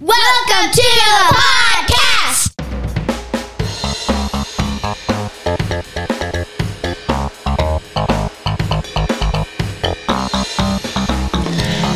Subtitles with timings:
[0.00, 2.54] Welcome to the podcast.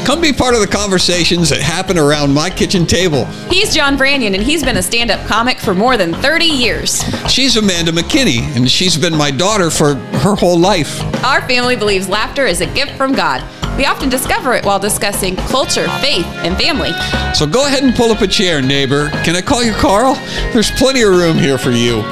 [0.05, 3.25] Come be part of the conversations that happen around my kitchen table.
[3.49, 7.05] He's John Branyan, and he's been a stand up comic for more than 30 years.
[7.31, 11.01] She's Amanda McKinney, and she's been my daughter for her whole life.
[11.25, 13.45] Our family believes laughter is a gift from God.
[13.83, 16.93] We often discover it while discussing culture, faith, and family.
[17.35, 19.09] So go ahead and pull up a chair, neighbor.
[19.25, 20.15] Can I call you Carl?
[20.53, 22.03] There's plenty of room here for you.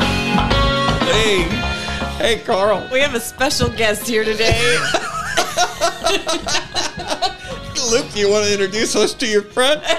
[1.06, 1.42] Hey,
[2.18, 2.88] hey, Carl.
[2.90, 4.60] We have a special guest here today.
[7.88, 9.80] Luke, you want to introduce us to your friend?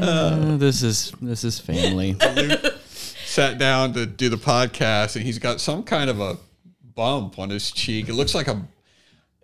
[0.00, 2.16] Uh, this is this is family.
[3.26, 6.38] Sat down to do the podcast, and he's got some kind of a
[6.94, 8.08] bump on his cheek.
[8.08, 8.62] It looks like a.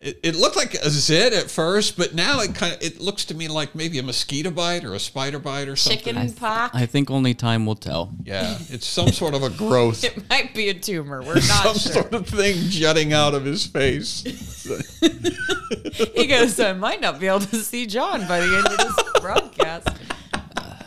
[0.00, 3.24] It, it looked like a zit at first, but now it kind of it looks
[3.26, 6.14] to me like maybe a mosquito bite or a spider bite or something.
[6.14, 6.72] Chicken pox.
[6.76, 8.12] I think only time will tell.
[8.22, 11.20] Yeah, it's some sort of a growth, It might be a tumor.
[11.22, 11.92] We're not some sure.
[12.02, 14.22] sort of thing jutting out of his face.
[16.14, 19.20] He goes, I might not be able to see John by the end of this
[19.20, 19.88] broadcast.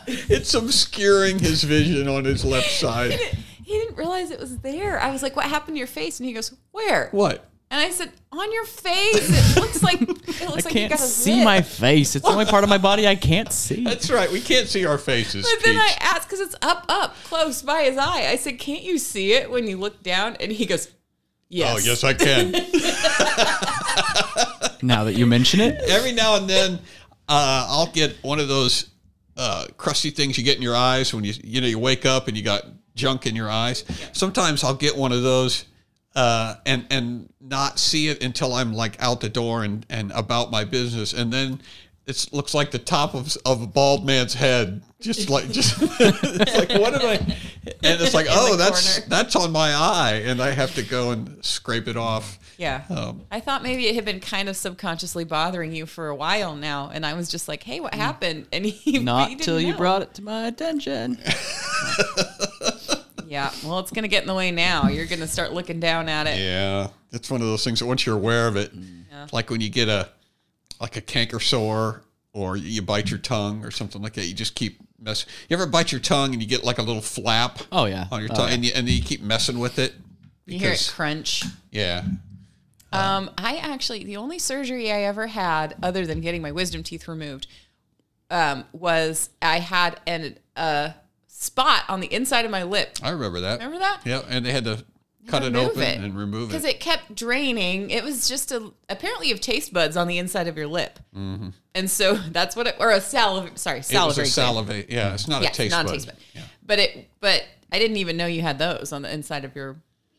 [0.06, 3.18] It's obscuring his vision on his left side.
[3.64, 5.00] He didn't realize it was there.
[5.00, 6.18] I was like, What happened to your face?
[6.20, 7.08] And he goes, Where?
[7.12, 7.48] What?
[7.70, 9.56] And I said, On your face.
[9.56, 11.44] It looks like it looks I like you can't got a see zit.
[11.44, 12.14] my face.
[12.16, 13.84] It's the only part of my body I can't see.
[13.84, 14.30] That's right.
[14.30, 15.48] We can't see our faces.
[15.50, 18.26] But then I asked because it's up, up, close by his eye.
[18.28, 20.90] I said, "Can't you see it when you look down?" And he goes,
[21.48, 22.52] "Yes." Oh yes, I can.
[24.84, 26.74] Now that you mention it, Every now and then,
[27.28, 28.90] uh, I'll get one of those
[29.36, 32.26] uh, crusty things you get in your eyes when you you know you wake up
[32.26, 33.84] and you got junk in your eyes.
[34.12, 35.64] Sometimes I'll get one of those
[36.14, 40.50] uh, and and not see it until I'm like out the door and and about
[40.50, 41.60] my business, and then
[42.06, 44.82] it looks like the top of of a bald man's head.
[45.00, 47.36] Just like just it's like what did I?
[47.84, 49.08] And it's like oh that's corner.
[49.08, 52.40] that's on my eye, and I have to go and scrape it off.
[52.58, 52.82] Yeah.
[52.90, 56.56] Um, I thought maybe it had been kind of subconsciously bothering you for a while
[56.56, 59.60] now, and I was just like, "Hey, what happened?" And he not he didn't till
[59.60, 61.18] you brought it to my attention.
[63.32, 63.50] Yeah.
[63.64, 64.88] Well, it's gonna get in the way now.
[64.88, 66.38] You're gonna start looking down at it.
[66.38, 69.26] Yeah, it's one of those things that once you're aware of it, Yeah.
[69.32, 70.10] like when you get a
[70.80, 72.02] like a canker sore
[72.34, 75.24] or you bite your tongue or something like that, you just keep mess.
[75.48, 78.06] You ever bite your tongue and you get like a little flap Oh yeah.
[78.12, 78.54] on your Oh, tongue, yeah.
[78.54, 79.94] and you and then you keep messing with it.
[80.44, 81.44] You hear it because- crunch.
[81.70, 82.04] Yeah,
[82.92, 87.08] Um, I actually the only surgery I ever had, other than getting my wisdom teeth
[87.08, 87.46] removed,
[88.30, 90.92] um, was I had an a
[91.42, 92.98] spot on the inside of my lip.
[93.02, 93.58] I remember that.
[93.58, 94.00] Remember that?
[94.04, 94.84] Yeah, and they had to
[95.28, 95.98] cut it open it.
[96.00, 96.76] and remove it because it.
[96.76, 97.90] it kept draining.
[97.90, 100.98] It was just a apparently you have taste buds on the inside of your lip,
[101.14, 103.96] and so that's what it or a saliv sorry Mm-hmm.
[103.96, 104.28] It was a salivary gland.
[104.32, 104.90] salivate.
[104.90, 105.90] Yeah, it's not Yes, a taste not bud.
[105.90, 106.16] a taste bud.
[106.64, 109.76] But it but I didn't even know you had those on the inside of your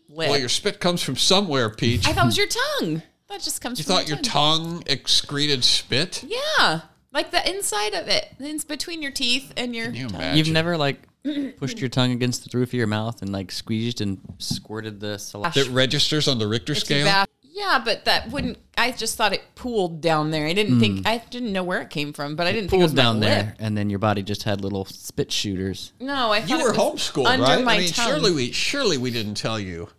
[0.09, 0.29] lip.
[0.29, 2.07] Well, your spit comes from somewhere, Peach.
[2.07, 3.01] I thought it was your tongue.
[3.29, 3.79] That just comes.
[3.79, 4.03] From somewhere.
[4.03, 6.23] You thought your tongue excreted spit?
[6.27, 8.27] Yeah, like the inside of it.
[8.39, 9.85] It's between your teeth and your.
[9.87, 10.15] Can you tongue.
[10.19, 10.37] imagine?
[10.37, 10.99] You've never like
[11.59, 15.17] pushed your tongue against the roof of your mouth and like squeezed and squirted the
[15.17, 15.57] saliva.
[15.63, 17.05] that registers on the Richter It's scale.
[17.05, 18.57] va- Yeah, but that wouldn't.
[18.77, 20.47] I just thought it pooled down there.
[20.47, 20.99] I didn't think.
[21.01, 21.07] Mm.
[21.07, 23.19] I didn't know where it came from, but I didn't think it was Pulled down
[23.19, 23.55] my there, lip.
[23.59, 25.93] and then your body just had little spit shooters.
[25.99, 26.41] No, I.
[26.41, 26.77] Thought You it were was
[27.11, 27.63] homeschooled, under right?
[27.63, 28.07] My I mean, tongue.
[28.09, 29.89] surely we surely we didn't tell you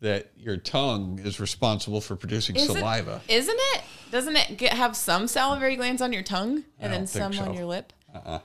[0.00, 3.20] that your tongue is responsible for producing Is it- saliva.
[3.28, 3.82] isn't it?
[4.10, 7.48] Doesn't it get, have some salivary glands on your tongue and then don't think some
[7.48, 7.58] on so.
[7.58, 7.92] your lip?
[8.14, 8.38] Uh-uh.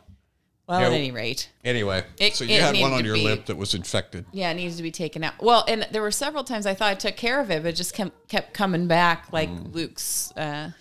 [0.71, 3.47] Well, Yeah, at any rate, Anyway, It- so you had one on your be- lip
[3.47, 4.25] that was infected.
[4.31, 5.33] yeah, it needs to be taken out.
[5.43, 7.75] Well, and there were several times I thought I took care of it, but it
[7.75, 9.73] just kept kept coming back like Mm.
[9.73, 10.71] Luke's uh,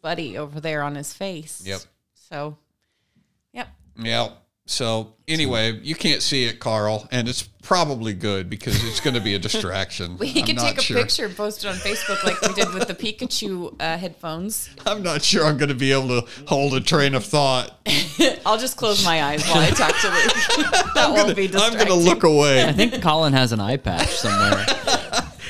[0.00, 1.60] buddy over there on his face.
[1.64, 1.80] Yep.
[2.14, 2.56] So,
[3.52, 3.66] yep.
[4.00, 4.28] Yeah.
[4.66, 9.20] So anyway, you can't see it, Carl, and it's probably good because it's going to
[9.20, 10.16] be a distraction.
[10.22, 10.96] We I'm could not take a sure.
[10.96, 14.70] picture and post it on Facebook like we did with the Pikachu uh, headphones.
[14.86, 17.80] I'm not sure I'm going to be able to hold a train of thought.
[18.46, 20.94] I'll just close my eyes while I talk to Luke.
[20.94, 22.64] that won't be I'm going to look away.
[22.64, 24.64] I think Colin has an eye patch somewhere.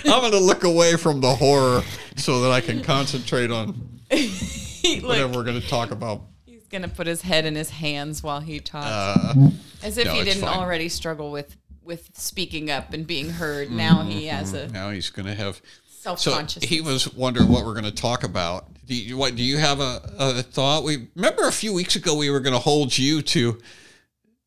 [0.04, 1.82] I'm going to look away from the horror
[2.16, 6.22] so that I can concentrate on Look, whatever we're going to talk about.
[6.72, 9.50] He's gonna put his head in his hands while he talks, Uh,
[9.82, 10.58] as if no, he didn't fine.
[10.58, 13.70] already struggle with with speaking up and being heard.
[13.70, 16.68] Now he has a now he's going to have self So consciousness.
[16.70, 18.66] he was wondering what we're going to talk about.
[18.86, 20.84] Do you, what do you have a, a thought?
[20.84, 23.58] We remember a few weeks ago we were going to hold you to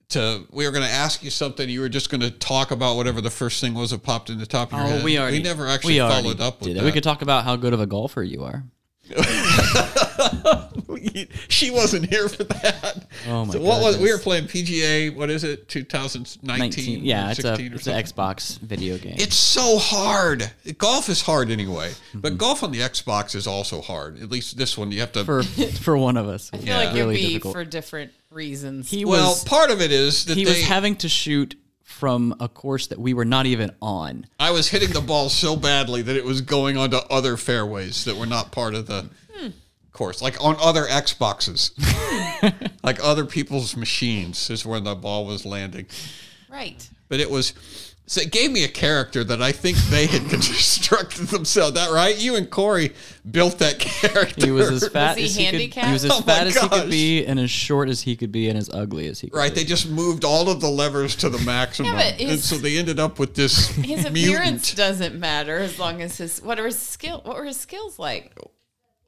[0.10, 1.68] to we were going to ask you something.
[1.70, 4.38] You were just going to talk about whatever the first thing was that popped in
[4.38, 5.04] the top of your Oh, head.
[5.04, 6.84] we already we never actually we followed up with did that.
[6.84, 6.86] it.
[6.86, 8.64] We could talk about how good of a golfer you are.
[11.50, 13.06] she wasn't here for that.
[13.28, 15.16] Oh my so what was we were playing PGA?
[15.16, 15.68] What is it?
[15.68, 16.60] 2019?
[16.60, 17.04] 19.
[17.06, 18.04] Yeah, it's a or it's an?
[18.04, 19.16] Xbox video game.
[19.18, 20.52] It's so hard.
[20.78, 22.20] Golf is hard anyway, Mm-hmm.
[22.20, 24.22] but golf on the Xbox is also hard.
[24.22, 25.26] At least this one, you have to.
[25.26, 25.42] for
[25.82, 26.52] for one of us.
[26.54, 27.54] I feel like it'd really be difficult.
[27.56, 28.92] for different reasons.
[28.92, 32.36] he well, was part of it is that he they, was having to shoot from
[32.40, 34.26] a course that we were not even on.
[34.40, 38.18] I was hitting the ball so badly that it was going onto other fairways that
[38.18, 39.50] were not part of the Hmm.
[39.94, 41.72] course, like on other Xboxes,
[42.84, 45.86] like other people's machines is where the ball was landing.
[46.50, 46.90] right.
[47.08, 47.54] But it was.
[48.08, 51.74] So it gave me a character that I think they had constructed themselves.
[51.74, 52.16] That right?
[52.16, 52.94] You and Corey
[53.30, 54.46] built that character.
[54.46, 55.86] He was as fat he as he could.
[55.86, 58.32] He was as Oh fat as he could be, and as short as he could
[58.32, 59.38] be, and as ugly as he could.
[59.38, 59.62] Right, be.
[59.62, 62.78] they just moved all of the levers to the maximum, Yeah, but and so they
[62.78, 66.78] ended up with this His appearance doesn't matter as long as his what are his
[66.78, 68.38] skill what were his skills like?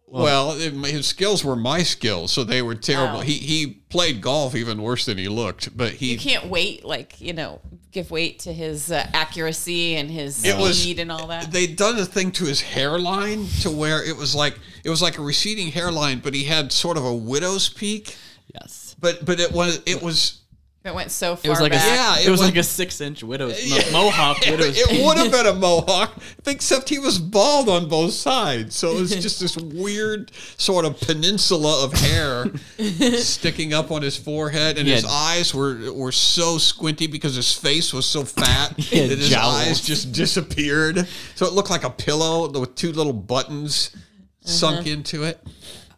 [0.09, 3.17] Well, it, his skills were my skills, so they were terrible.
[3.19, 3.21] Oh.
[3.21, 7.19] He he played golf even worse than he looked, but he You can't wait like,
[7.19, 7.59] you know,
[7.91, 11.51] give weight to his uh, accuracy and his It was- and all that.
[11.51, 15.17] they'd done a thing to his hairline to where it was like it was like
[15.17, 18.15] a receding hairline, but he had sort of a widow's peak.
[18.53, 18.95] yes.
[18.99, 20.39] But but it was it was
[20.85, 21.83] It went so far It was like back.
[21.83, 24.77] a Yeah, it, it was, was- like a six inch widow's mo- mohawk widow's.
[24.79, 26.13] it would have been a mohawk,
[26.45, 28.75] except he was bald on both sides.
[28.77, 32.45] So it was just this weird sort of peninsula of hair
[33.17, 37.91] sticking up on his forehead, and his eyes were were so squinty because his face
[37.93, 39.55] was so fat that his jowls.
[39.55, 41.05] eyes just disappeared.
[41.35, 43.93] So it looked like a pillow with two little buttons
[44.41, 45.45] sunk into it.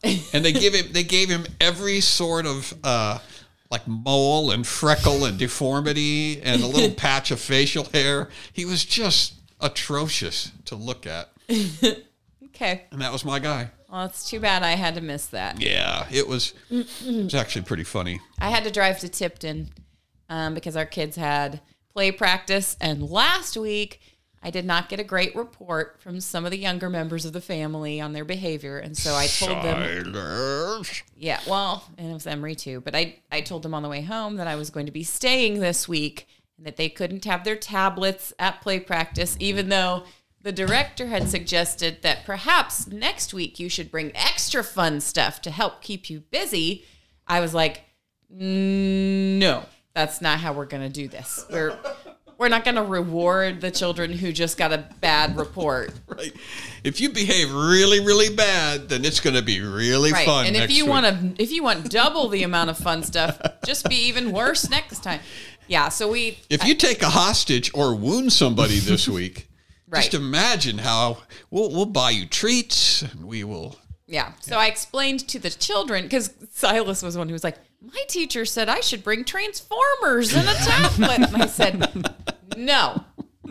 [0.04, 3.20] And they give him they gave him every sort of uh
[3.72, 8.30] like mole and freckle and deformity and a little patch of facial hair.
[8.52, 11.30] He was just atrocious to look at.
[12.60, 12.84] Okay.
[12.92, 13.70] And that was my guy.
[13.90, 15.62] Well, it's too bad I had to miss that.
[15.62, 18.20] Yeah, it was it was actually pretty funny.
[18.38, 19.70] I had to drive to Tipton
[20.28, 21.62] um, because our kids had
[21.94, 22.76] play practice.
[22.82, 24.02] And last week,
[24.42, 27.42] I did not get a great report from some of the younger members of the
[27.42, 28.78] family on their behavior.
[28.78, 31.04] And so I told them, Silence.
[31.16, 32.80] yeah, well, and it was Emery too.
[32.82, 35.04] But I, I told them on the way home that I was going to be
[35.04, 36.28] staying this week
[36.58, 40.04] and that they couldn't have their tablets at play practice, even though
[40.42, 45.52] the director had suggested that perhaps next week you should bring extra fun stuff to
[45.52, 46.86] help keep you busy.
[47.28, 47.84] I was like,
[48.30, 51.46] no, that's not how we're going to do this.
[51.52, 51.78] We're
[52.40, 55.92] we're not going to reward the children who just got a bad report.
[56.08, 56.34] Right.
[56.84, 60.26] If you behave really, really bad, then it's going to be really Right.
[60.26, 60.46] fun.
[60.48, 63.88] and if you want to if you want double the amount of fun stuff, just
[63.88, 65.20] be even worse next time.
[65.68, 69.48] Yeah, so we if you take a hostage or wound somebody this week,
[69.88, 70.02] Right.
[70.02, 71.20] just imagine how
[71.52, 73.78] we'll we'll buy you treats and we will.
[74.08, 74.32] yeah.
[74.42, 78.04] So I explained to the children cuz Silas was the one who was like, "My
[78.08, 82.14] teacher said I should bring transformers and a tablet." and I said,
[82.58, 83.04] "No.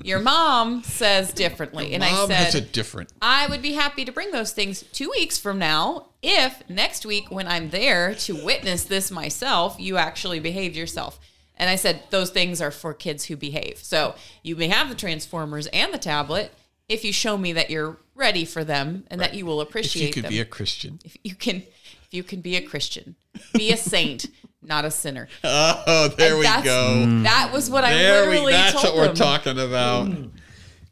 [0.04, 3.12] Your mom says differently." And I Mom, said, a different.
[3.20, 7.30] I would be happy to bring those things two weeks from now if next week,
[7.30, 11.18] when I'm there to witness this myself, you actually behave yourself.
[11.56, 13.78] And I said, those things are for kids who behave.
[13.78, 16.52] So you may have the Transformers and the tablet
[16.88, 20.12] if you show me that you're ready for them and that you will appreciate you
[20.12, 20.30] could them.
[20.30, 20.98] be a Christian.
[21.04, 21.62] if you can,
[22.10, 23.16] you can be a Christian,
[23.54, 24.26] be a saint,
[24.62, 25.28] not a sinner.
[25.44, 27.22] Oh, there And we go.
[27.22, 28.28] That was what I There we.
[28.30, 30.10] literally That's told what we're talking about.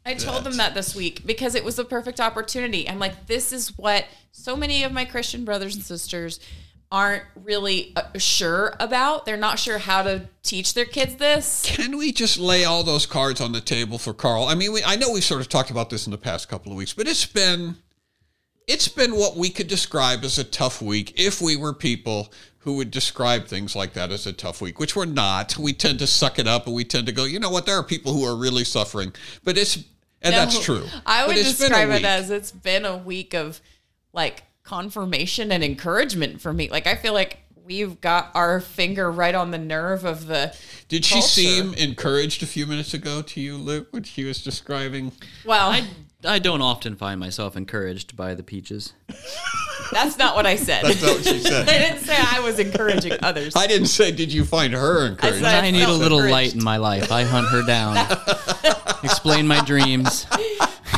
[0.05, 2.87] I told them that this week because it was the perfect opportunity.
[2.89, 6.39] I'm like, this is what so many of my Christian brothers and sisters
[6.89, 9.25] aren't really uh, sure about.
[9.25, 11.61] They're not sure how to teach their kids this.
[11.65, 14.45] Can we just lay all those cards on the table for Carl?
[14.45, 16.71] I mean, we, I know we sort of talked about this in the past couple
[16.71, 17.75] of weeks, but it's been
[18.67, 22.75] it's been what we could describe as a tough week if we were people who
[22.75, 25.57] would describe things like that as a tough week, which we're not.
[25.57, 27.77] We tend to suck it up and we tend to go, you know what, there
[27.77, 29.13] are people who are really suffering.
[29.45, 29.77] But it's
[30.21, 30.85] and that's true.
[31.05, 33.61] I would But it's been a describe it as it's been a week of
[34.11, 36.69] like confirmation and encouragement for me.
[36.69, 40.53] Like I feel like we've got our finger right on the nerve of the
[40.89, 45.13] Did she seem encouraged a few minutes ago to you, Luke, when she was describing
[45.45, 45.87] well I
[46.25, 48.93] I don't often find myself encouraged by the peaches.
[49.91, 50.83] that's not what I said.
[50.83, 53.55] That's not what she I didn't say I was encouraging others.
[53.55, 55.43] I didn't say did you find her encouraged.
[55.43, 56.31] said- I need a little encouraged.
[56.33, 57.11] light in my life.
[57.11, 57.97] I hunt her down.
[59.03, 60.25] Explain my dreams.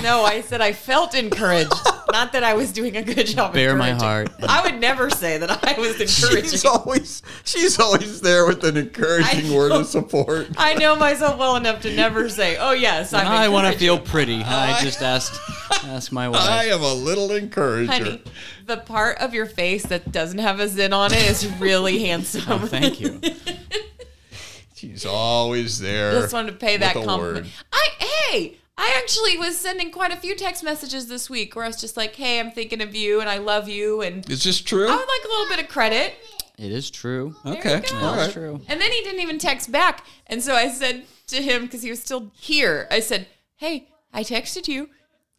[0.02, 1.74] No, I said I felt encouraged,
[2.12, 3.54] not that I was doing a good job.
[3.54, 4.30] Bare my heart.
[4.48, 6.50] I would never say that I was encouraging.
[6.52, 9.82] She's always she's always there with an encouraging I word know.
[9.82, 10.48] of support.
[10.58, 14.00] I know myself well enough to never say, "Oh yes, I'm." I want to feel
[14.00, 14.42] pretty.
[14.44, 15.40] I just asked
[15.86, 16.42] ask my wife.
[16.42, 16.74] I wife.
[16.74, 17.92] am a little encourager.
[17.92, 18.24] Honey,
[18.66, 22.06] the part of your face that doesn't have a zin on it is really oh,
[22.06, 22.44] handsome.
[22.48, 23.20] Oh, thank you.
[24.76, 26.14] She's always there.
[26.14, 27.46] Just wanted to pay that compliment.
[27.46, 27.48] word.
[27.74, 31.68] I hey, I actually was sending quite a few text messages this week where I
[31.68, 34.62] was just like, "Hey, I'm thinking of you and I love you," and Is this
[34.62, 34.88] true?
[34.88, 36.14] I would like a little bit of credit.
[36.58, 37.36] It is true.
[37.46, 37.76] okay.
[37.76, 37.98] you go.
[37.98, 38.34] All That's right.
[38.34, 38.62] true.
[38.68, 40.06] And then he didn't even text back.
[40.28, 44.24] And so I said to him, because he was still here, I said, Hey, I
[44.24, 44.90] texted you.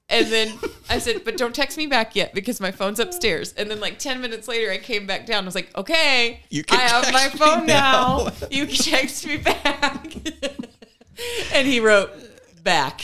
[0.09, 3.53] And then I said, But don't text me back yet because my phone's upstairs.
[3.53, 5.45] And then, like 10 minutes later, I came back down.
[5.45, 8.29] I was like, Okay, You can I have my phone now.
[8.41, 10.15] now." You can text me back.
[11.53, 12.11] and he wrote,
[12.63, 13.03] Back.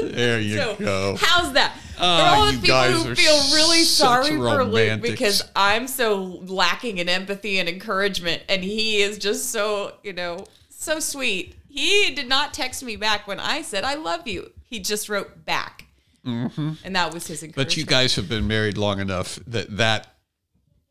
[0.00, 1.16] There you So, go.
[1.18, 1.72] how's that?
[1.96, 5.88] For Oh, all the you people guys who feel really sorry for Luke because I'm
[5.88, 6.14] so
[6.46, 11.56] lacking in empathy and encouragement, and he is just so, you know, so sweet.
[11.68, 14.52] He did not text me back when I said, I love you.
[14.64, 15.86] He just wrote back.
[16.24, 17.54] And that was his encouragement.
[17.54, 17.60] Mm-hmm.
[17.60, 20.08] But you guys have been married long enough that that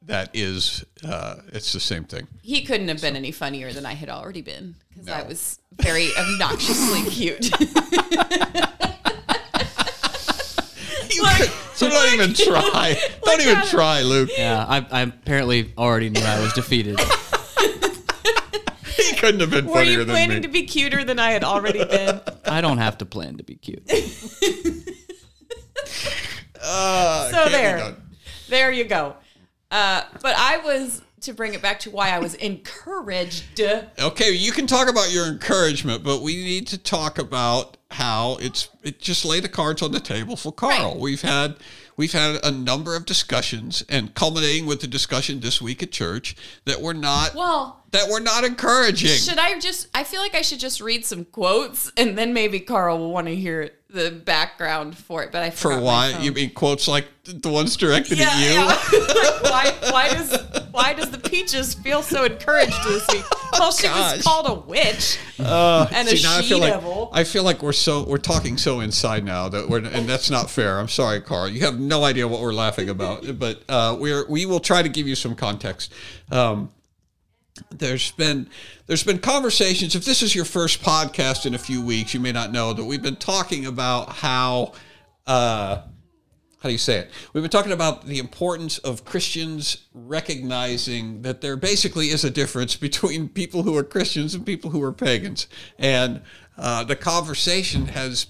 [0.07, 2.27] that is uh, it's the same thing.
[2.41, 6.09] he couldn't have been any funnier than I had already been because I was very
[6.17, 7.51] obnoxiously cute.
[11.21, 11.31] Look,
[11.77, 12.97] So don't even try.
[13.23, 14.29] Don't even at try, Luke.
[14.35, 16.99] Yeah, I, I apparently already knew I was defeated.
[18.95, 21.85] He couldn't have been were funnier you planning to be cuter than I had already
[21.85, 22.19] been?
[22.45, 23.83] I don't have to plan to be cute.
[26.59, 27.95] Uh, So there.
[28.49, 29.15] There you go.
[29.71, 33.59] Uh, but I was to bring it back to why I was encouraged.
[33.99, 38.69] Okay, you can talk about your encouragement, but we need to talk about how it's
[38.83, 40.91] it just lay the cards on the table for Carl.
[40.91, 40.99] Right.
[40.99, 41.57] We've had
[41.97, 46.35] we've had a number of discussions and culminating with the discussion this week at church
[46.65, 49.09] that were not Well, that were not encouraging.
[49.09, 49.87] should I just?
[49.93, 53.27] I feel like I should just read some quotes, and then maybe Carl will want
[53.27, 55.31] to hear the background for it.
[55.31, 58.39] But I for why you mean quotes like the ones directed Yeah, at
[58.91, 58.99] you?
[58.99, 59.39] yeah.
[59.49, 59.91] Like, why?
[59.91, 60.29] Why does
[60.77, 63.25] why does the peaches feel so encouraged this week?
[63.53, 64.17] Well, she gosh.
[64.17, 67.09] was called a witch Uh, and a see, now I feel she-devil.
[67.11, 70.29] like I feel like we're so we're talking so inside now that we're and that's
[70.29, 70.77] not fair.
[70.79, 71.49] I'm sorry, Carl.
[71.49, 74.89] You have no idea what we're laughing about, but uh, we're we will try to
[74.89, 75.91] give you some context.
[76.31, 76.69] Um,
[77.71, 78.47] there's been
[78.85, 79.95] there's been conversations.
[79.95, 82.83] If this is your first podcast in a few weeks, you may not know that
[82.85, 84.73] we've been talking about how.
[85.25, 85.81] Uh,
[86.59, 87.11] how do you say it?
[87.33, 92.75] We've been talking about the importance of Christians recognizing that there basically is a difference
[92.75, 95.47] between people who are Christians and people who are pagans,
[95.77, 96.21] and
[96.57, 98.27] uh, the conversation has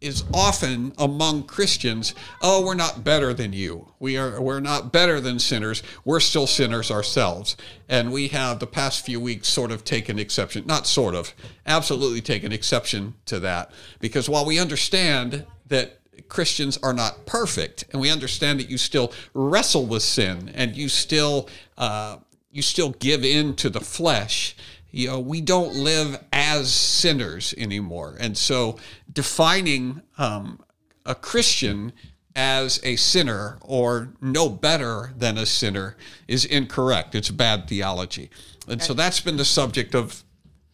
[0.00, 2.14] is often among Christians.
[2.40, 3.92] Oh, we're not better than you.
[3.98, 4.40] We are.
[4.40, 5.82] We're not better than sinners.
[6.04, 7.56] We're still sinners ourselves,
[7.88, 10.66] and we have the past few weeks sort of taken exception.
[10.66, 11.34] Not sort of,
[11.66, 18.00] absolutely taken exception to that because while we understand that Christians are not perfect, and
[18.00, 22.18] we understand that you still wrestle with sin and you still uh,
[22.50, 24.56] you still give in to the flesh.
[24.90, 28.78] You know, we don't live as sinners anymore, and so
[29.12, 30.60] defining um,
[31.04, 31.92] a Christian
[32.34, 37.14] as a sinner or no better than a sinner is incorrect.
[37.14, 38.30] It's bad theology,
[38.66, 40.24] and so that's been the subject of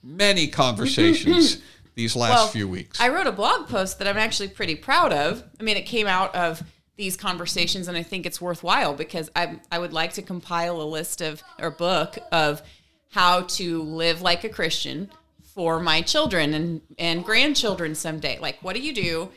[0.02, 1.62] many conversations
[1.94, 3.00] these last Well, few weeks.
[3.00, 5.42] I wrote a blog post that I'm actually pretty proud of.
[5.60, 6.62] I mean, it came out of
[6.96, 10.84] these conversations, and I think it's worthwhile because I I would like to compile a
[10.84, 12.62] list of or book of
[13.10, 15.10] how to live like a Christian
[15.54, 18.38] for my children and and grandchildren someday.
[18.38, 19.30] Like, what do you do,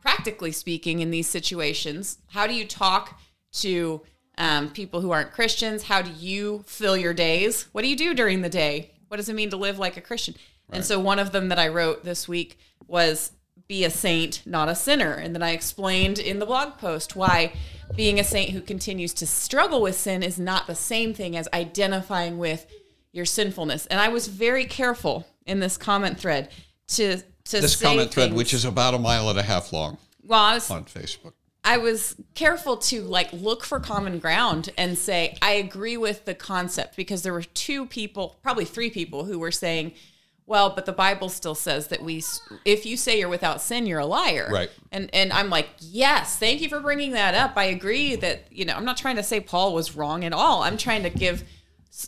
[0.00, 2.18] practically speaking, in these situations?
[2.28, 3.18] How do you talk
[3.54, 4.02] to
[4.38, 5.84] um, people who aren't Christians?
[5.84, 7.68] How do you fill your days?
[7.72, 8.92] What do you do during the day?
[9.08, 10.34] What does it mean to live like a Christian?
[10.74, 13.32] And so one of them that I wrote this week was
[13.66, 15.12] be a saint, not a sinner.
[15.12, 17.54] And then I explained in the blog post why
[17.96, 21.48] being a saint who continues to struggle with sin is not the same thing as
[21.54, 22.66] identifying with
[23.12, 23.86] your sinfulness.
[23.86, 26.50] And I was very careful in this comment thread
[26.88, 29.72] to to this say comment thread, things- which is about a mile and a half
[29.72, 31.32] long well, I was on Facebook.
[31.66, 36.34] I was careful to like look for common ground and say I agree with the
[36.34, 39.92] concept because there were two people, probably three people who were saying,
[40.46, 42.22] well, but the Bible still says that we
[42.64, 44.48] if you say you're without sin, you're a liar.
[44.52, 44.70] Right.
[44.92, 47.52] And and I'm like, "Yes, thank you for bringing that up.
[47.56, 50.62] I agree that, you know, I'm not trying to say Paul was wrong at all.
[50.62, 51.44] I'm trying to give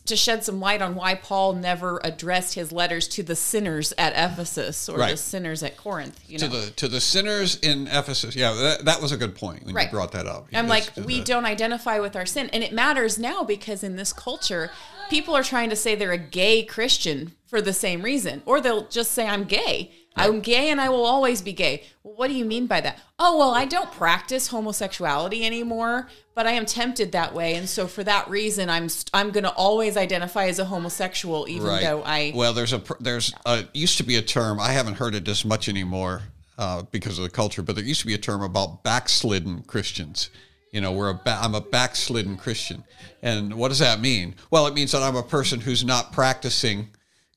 [0.04, 4.12] to shed some light on why Paul never addressed his letters to the sinners at
[4.14, 6.18] Ephesus or the sinners at Corinth.
[6.26, 8.34] You know, to the to the sinners in Ephesus.
[8.34, 10.48] Yeah, that, that was a good point when you brought that up.
[10.52, 12.50] I'm like, we the- don't identify with our sin.
[12.52, 14.70] And it matters now because in this culture,
[15.08, 18.42] people are trying to say they're a gay Christian for the same reason.
[18.44, 19.92] Or they'll just say, I'm gay.
[20.16, 21.84] I'm gay and I will always be gay.
[22.02, 22.98] Well, what do you mean by that?
[23.18, 27.54] Oh, well, I don't practice homosexuality anymore, but I am tempted that way.
[27.54, 31.48] And so for that reason, I'm, st- I'm going to always identify as a homosexual,
[31.48, 31.82] even right.
[31.82, 32.32] though I.
[32.34, 34.58] well, there's a there's a used to be a term.
[34.58, 36.22] I haven't heard it as much anymore
[36.58, 40.30] uh, because of the culture, but there used to be a term about backslidden Christians.
[40.72, 42.84] You know, we're a ba- I'm a backslidden Christian,
[43.22, 44.34] and what does that mean?
[44.50, 46.88] Well, it means that I'm a person who's not practicing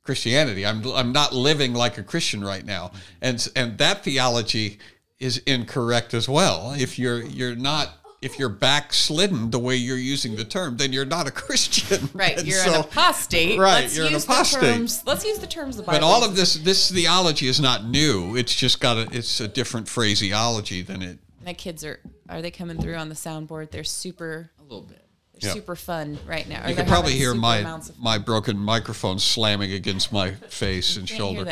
[0.09, 0.65] Christianity.
[0.65, 4.79] I'm I'm not living like a Christian right now, and and that theology
[5.19, 6.73] is incorrect as well.
[6.75, 7.89] If you're you're not
[8.23, 12.09] if you're backslidden the way you're using the term, then you're not a Christian.
[12.11, 13.59] Right, And you're so- an apostate.
[13.59, 14.61] Right, let's you're an use apostate.
[14.61, 15.99] The terms, let's use the terms of the Bible.
[15.99, 18.35] But all of this this theology is not new.
[18.35, 21.19] It's just got a it's a different phraseology than it.
[21.45, 23.69] My kids are are they coming through on the soundboard?
[23.69, 25.05] They're super A little bit.
[25.41, 25.53] Yeah.
[25.53, 26.67] super fun right now.
[26.67, 31.49] You can probably hear my my broken microphone slamming against my face and shoulder.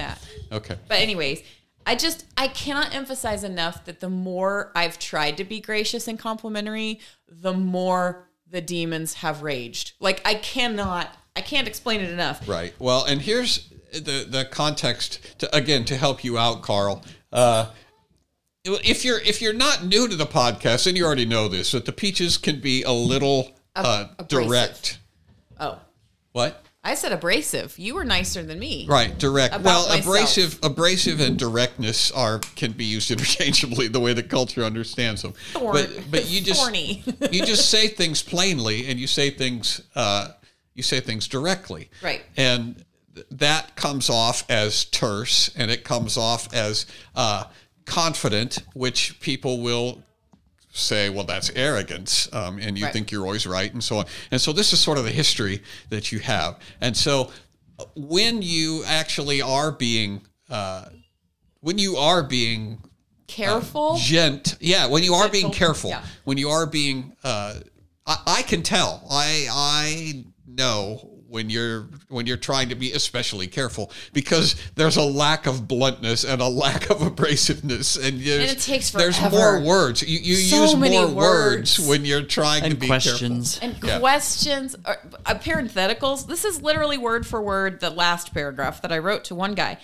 [0.52, 0.78] Okay.
[0.88, 1.44] But anyways,
[1.86, 6.20] I just I cannot emphasize enough that the more I've tried to be gracious and
[6.20, 9.94] complimentary, the more the demons have raged.
[10.00, 12.48] Like I cannot I can't explain it enough.
[12.48, 12.74] Right.
[12.80, 17.04] Well, and here's the the context to again to help you out, Carl.
[17.32, 17.68] Uh,
[18.66, 21.86] if you're if you're not new to the podcast, and you already know this, that
[21.86, 24.48] the peaches can be a little uh, abrasive.
[24.48, 25.00] direct.
[25.60, 25.80] Oh.
[26.32, 26.64] What?
[26.84, 27.78] I said abrasive.
[27.78, 28.86] You were nicer than me.
[28.88, 29.60] Right, direct.
[29.62, 30.00] Well, myself.
[30.06, 35.34] abrasive, abrasive, and directness are can be used interchangeably the way the culture understands them.
[35.52, 37.04] Thorn- But but you just thorny.
[37.32, 40.30] you just say things plainly, and you say things uh,
[40.76, 41.90] you say things directly.
[42.02, 42.24] Right.
[42.38, 47.46] And th- that comes off as terse, and it comes off as uh,
[47.86, 50.04] confident, which people will
[50.78, 52.94] say, well, that's arrogance, um, and you Right.
[52.94, 54.06] think you're always right, and so on.
[54.32, 56.60] And so this is sort of the history that you have.
[56.82, 57.32] And so
[57.80, 60.86] uh, when you actually are being, uh,
[61.62, 62.78] when you are being
[63.28, 63.98] Careful.
[63.98, 66.04] gent, yeah, when you are being careful, yeah.
[66.24, 67.56] when you are being, uh,
[68.06, 73.48] I, I can tell, I I know when you're when you're trying to be especially
[73.48, 78.60] careful because there's a lack of bluntness and a lack of abrasiveness and, there's- it
[78.60, 81.78] takes there's more words you, you So use many more words.
[81.80, 81.90] words.
[81.90, 83.60] when you're trying to be questions.
[83.62, 84.00] and Yeah.
[84.00, 88.98] questions or uh, parentheticals this is literally word for word the last paragraph that i
[88.98, 89.78] wrote to one guy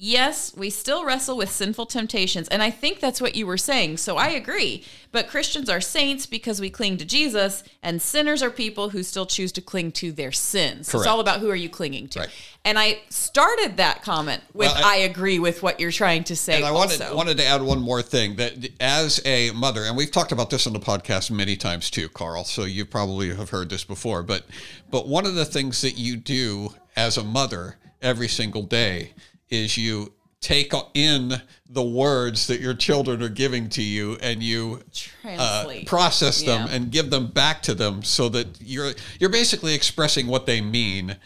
[0.00, 3.96] yes we still wrestle with sinful temptations and i think that's what you were saying
[3.96, 8.50] so i agree but christians are saints because we cling to jesus and sinners are
[8.50, 11.68] people who still choose to cling to their sins it's all about who are you
[11.68, 12.28] clinging to Right.
[12.64, 16.36] and i started that comment with Well, I, I- agree with what you're trying to
[16.36, 17.16] say And I wanted also.
[17.16, 20.66] wanted to add one more thing that as a mother, and we've talked about this
[20.68, 22.44] on the podcast many times too, Carl.
[22.44, 24.44] So you probably have heard this before, but
[24.90, 29.12] but one of the things that you do as a mother every single day
[29.50, 31.32] is you take in
[31.68, 34.80] the words that your children are giving to you and you
[35.24, 36.74] uh, process them Yeah.
[36.74, 41.16] and give them back to them so that you're you're basically expressing what they mean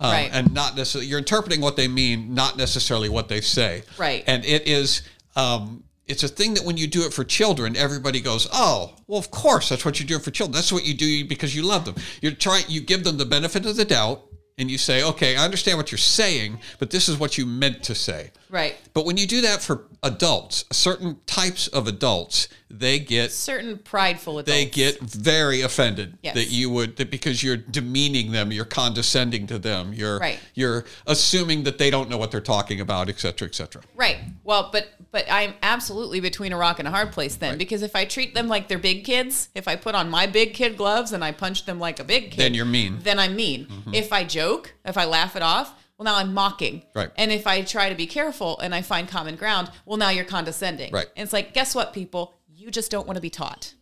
[0.00, 0.30] um, Right.
[0.32, 4.22] and not necessarily you're interpreting what they mean not necessarily what they say Right.
[4.26, 5.02] and it is
[5.34, 9.18] um, it's a thing that when you do it for children everybody goes oh well
[9.18, 11.86] of course that's what you do for children that's what you do because you love
[11.86, 14.24] them you're trying you give them the benefit of the doubt
[14.58, 17.82] and you say okay i understand what you're saying but this is what you meant
[17.82, 22.98] to say right but when you do that for adults certain types of adults they
[22.98, 26.34] get certain prideful adults they get very offended Yes.
[26.34, 30.38] that you would that because you're demeaning them you're condescending to them you're Right.
[30.54, 34.18] you're assuming that they don't know what they're talking about et cetera et cetera Right.
[34.44, 37.58] Well, but but I'm absolutely between a rock and a hard place then Right.
[37.58, 40.52] because if I treat them like they're big kids, if I put on my big
[40.54, 42.98] kid gloves and I punch them like a big kid, Then you're mean.
[43.02, 43.66] Then I'm mean.
[43.66, 43.94] Mm-hmm.
[43.94, 46.82] If I joke, if I laugh it off, well now I'm mocking.
[46.94, 47.10] Right.
[47.16, 50.24] And if I try to be careful and I find common ground, well now you're
[50.24, 50.92] condescending.
[50.92, 51.06] Right.
[51.16, 52.38] And it's like, guess what, people?
[52.54, 53.74] You just don't want to be taught.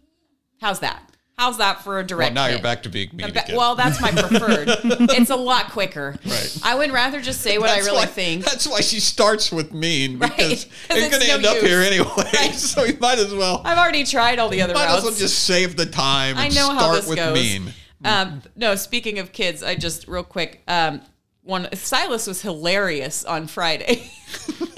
[0.61, 1.03] How's that?
[1.39, 2.35] How's that for a direct?
[2.35, 3.45] well now you're back to being mean Ba-.
[3.55, 4.69] Well, that's my preferred.
[5.13, 6.17] it's a lot quicker.
[6.25, 6.59] Right.
[6.65, 8.45] I would rather just say what I really why, think.
[8.45, 11.83] That's why she starts with mean Right, you're it's going to no end up here
[11.83, 12.07] anyway.
[12.17, 12.55] Right.
[12.55, 14.99] So you might as well I've already tried all the other might routes.
[14.99, 16.39] as well just save the time.
[16.39, 17.35] I know start how this with goes.
[17.35, 17.75] mean.
[18.05, 20.63] Um, no, speaking of kids, I just real quick.
[20.69, 21.03] Um,
[21.47, 24.11] one Silas was hilarious on Friday.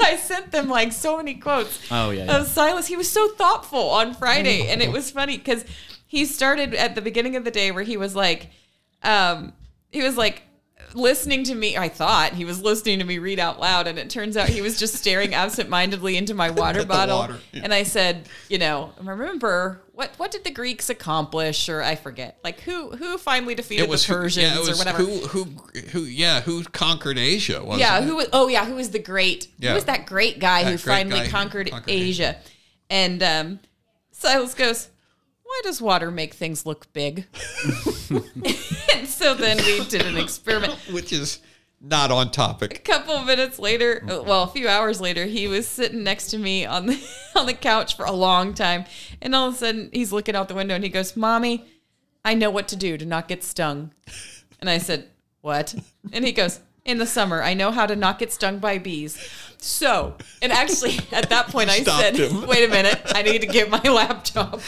[0.00, 1.80] I sent them like so many quotes.
[1.90, 2.44] Oh, yeah, yeah.
[2.44, 5.64] Silas, he was so thoughtful on Friday, and it was funny because
[6.06, 8.48] he started at the beginning of the day where he was like,
[9.02, 9.52] um,
[9.90, 10.42] he was like
[10.94, 11.76] listening to me.
[11.76, 14.62] I thought he was listening to me read out loud, and it turns out he
[14.62, 17.18] was just staring absentmindedly into my water bottle.
[17.18, 17.62] water, yeah.
[17.64, 22.38] And I said, you know, remember what what did the Greeks accomplish, or I forget,
[22.42, 25.02] like who who finally defeated the who- Persians yeah, it was or whatever.
[25.02, 25.44] Who, who,
[25.90, 27.62] who, yeah, who conquered Asia?
[27.62, 28.04] Wasn't yeah, it?
[28.04, 28.28] who was?
[28.32, 29.48] Oh, yeah, who was the great?
[29.58, 29.70] Yeah.
[29.70, 32.38] Who was that great guy That who great finally guy who conquered, conquered Asia?
[32.88, 33.60] And um,
[34.10, 34.88] Silas goes,
[35.42, 37.26] "Why does water make things look big?"
[38.10, 40.78] and so then we did an experiment.
[40.90, 41.40] Which is
[41.80, 42.76] not on topic.
[42.76, 46.28] A couple of minutes later, uh, well, a few hours later, he was sitting next
[46.28, 47.02] to me on the
[47.34, 48.84] on the couch for a long time,
[49.22, 51.64] and all of a sudden, he's looking out the window and he goes, "Mommy,
[52.24, 53.92] I know what to do to not get stung."
[54.60, 55.08] And I said,
[55.40, 55.74] "What?"
[56.12, 59.18] And he goes, "In the summer, I know how to not get stung by bees."
[59.62, 62.46] So, and actually, at that point, I Stopped said, him.
[62.46, 64.60] "Wait a minute, I need to get my laptop."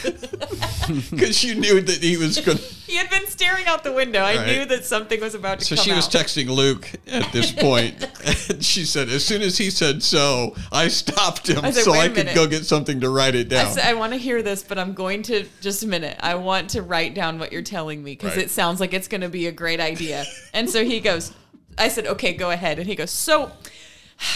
[1.10, 2.64] Because you knew that he was going to.
[2.64, 4.20] he had been staring out the window.
[4.20, 4.46] I Right.
[4.46, 6.12] knew that something was about to So come she was out.
[6.12, 8.06] texting Luke at this point,
[8.48, 11.92] and she said, as soon as he said so, I stopped him I said, so
[11.92, 13.72] "Wait I could minute." go get something to write it I down.
[13.72, 16.16] said, I want to hear this, but I'm going to just a minute.
[16.20, 18.44] I want to write down what you're telling me because Right.
[18.46, 20.26] it sounds like it's going to be a great idea.
[20.52, 21.32] and so he goes,
[21.78, 22.78] I said, okay, go ahead.
[22.78, 23.50] And he goes, so,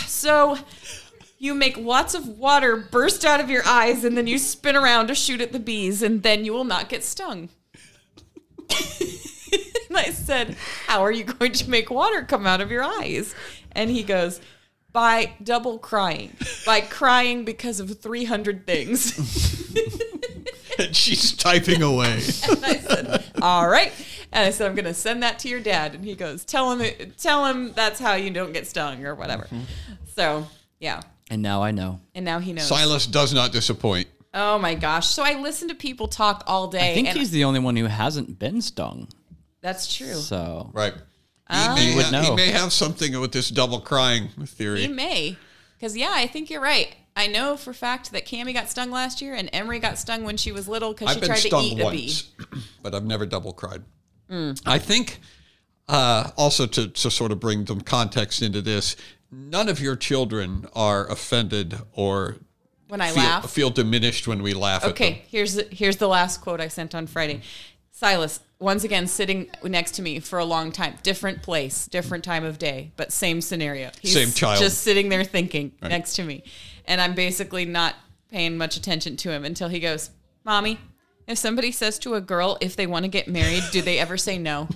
[0.07, 0.59] so
[1.39, 5.09] you make lots of water burst out of your eyes and then you spin around
[5.09, 7.49] to shoot at the bees and then you will not get stung.
[9.89, 13.35] and I said, how are you going to make water come out of your eyes?
[13.73, 14.41] And he goes,
[14.93, 19.53] by double crying, by crying because of 300 things.
[20.79, 22.15] and she's typing away.
[22.49, 23.93] And I said, "All right."
[24.33, 26.73] And I said, "I'm going to send that to your dad." And he goes, "Tell
[26.79, 29.61] him, tell him that's how you don't get stung or whatever." Mm-hmm.
[30.15, 30.47] So
[30.81, 32.01] yeah, And now I know.
[32.15, 32.67] and now he knows.
[32.69, 34.09] Silas does not disappoint.
[34.35, 35.07] Oh my gosh!
[35.09, 36.91] So I listen to people talk all day.
[36.93, 39.09] I think and he's the only one who hasn't been stung.
[39.63, 40.15] that's true.
[40.15, 40.93] So Right.
[40.95, 41.01] He,
[41.49, 41.75] Ah.
[41.77, 44.81] may would ha- he may have something with this double crying theory.
[44.81, 45.37] He may,
[45.79, 46.93] because yeah, I think you're right.
[47.17, 50.37] I know for fact that Cammy got stung last year, and Emery got stung when
[50.37, 52.13] she was little because she tried to eat a bee.
[52.13, 52.23] once,
[52.83, 53.83] but I've never double cried.
[54.31, 54.61] Mm.
[54.67, 55.21] I think
[55.89, 58.97] uh, also to, to sort of bring some context into this,
[59.31, 62.37] none of your children are offended or
[62.89, 64.91] When I feel, laugh, feel diminished when we laugh at them.
[64.93, 67.41] Okay, here's the, here's the last quote I sent on Friday.
[67.93, 72.45] Silas, once again, sitting next to me for a long time, different place, different time
[72.45, 73.91] of day, but same scenario.
[74.03, 74.61] He's Same child.
[74.61, 76.45] Just sitting there thinking next to me.
[76.87, 77.95] And I'm basically not
[78.31, 80.11] paying much attention to him until he goes,
[80.45, 80.79] Mommy,
[81.27, 84.17] if somebody says to a girl if they want to get married, do they ever
[84.17, 84.69] say no?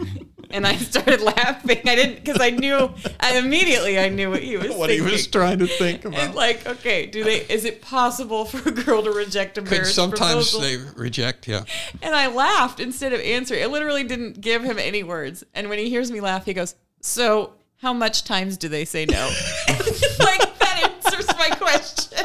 [0.50, 1.80] and I started laughing.
[1.86, 5.26] I didn't, because I knew, I immediately I knew what he was What he was
[5.26, 6.34] trying to think And about.
[6.34, 7.40] like, okay, do they?
[7.40, 10.60] Is it possible for a girl to reject a Could marriage sometimes proposal?
[10.62, 11.64] they reject, yeah.
[12.00, 13.62] And I laughed instead of answering.
[13.62, 15.44] I literally didn't give him any words.
[15.54, 17.52] And when he hears me laugh, he goes, "So,
[17.82, 19.26] how much times do they say no?"
[19.68, 22.24] like that answers my question.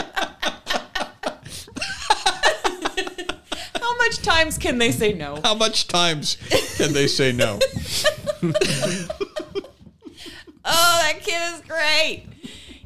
[3.75, 5.39] how much times can they say no?
[5.43, 6.38] How much times
[6.77, 7.59] can they say no?
[10.65, 12.25] Oh, that kid is great.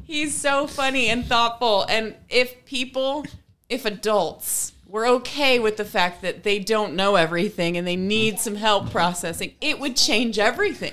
[0.04, 1.84] He's so funny and thoughtful.
[1.88, 3.24] And if people,
[3.68, 8.40] if adults were okay with the fact that they don't know everything and they need
[8.40, 10.92] some help processing, it would change everything.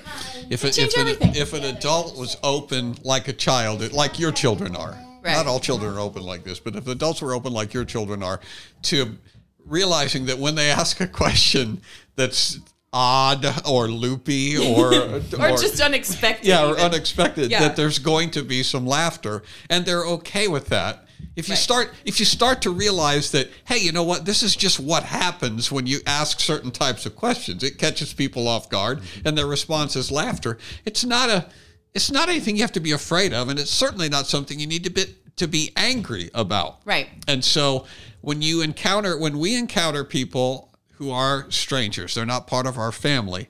[0.50, 1.34] If, a, Change if, an, everything.
[1.34, 5.32] if an adult was open like a child, like your children are, Right.
[5.34, 8.22] not all children are open like this, but if adults were open like your children
[8.22, 8.38] are,
[8.82, 9.18] to
[9.66, 11.80] realizing that when they ask a question
[12.16, 12.58] that's
[12.92, 15.20] odd or loopy or Or,
[15.58, 16.46] just unexpected.
[16.46, 16.84] yeah or even.
[16.84, 17.60] unexpected, Yeah.
[17.60, 21.02] that there's going to be some laughter, and they're okay with that.
[21.34, 21.58] If you Right.
[21.62, 25.02] start if you start to realize that hey you know what this is just what
[25.02, 29.46] happens when you ask certain types of questions it catches people off guard and their
[29.46, 31.46] response is laughter it's not a
[31.94, 34.66] it's not anything you have to be afraid of and it's certainly not something you
[34.66, 35.04] need to be
[35.36, 37.08] to be angry about Right.
[37.28, 37.86] and so
[38.20, 42.92] when you encounter when we encounter people who are strangers they're not part of our
[42.92, 43.48] family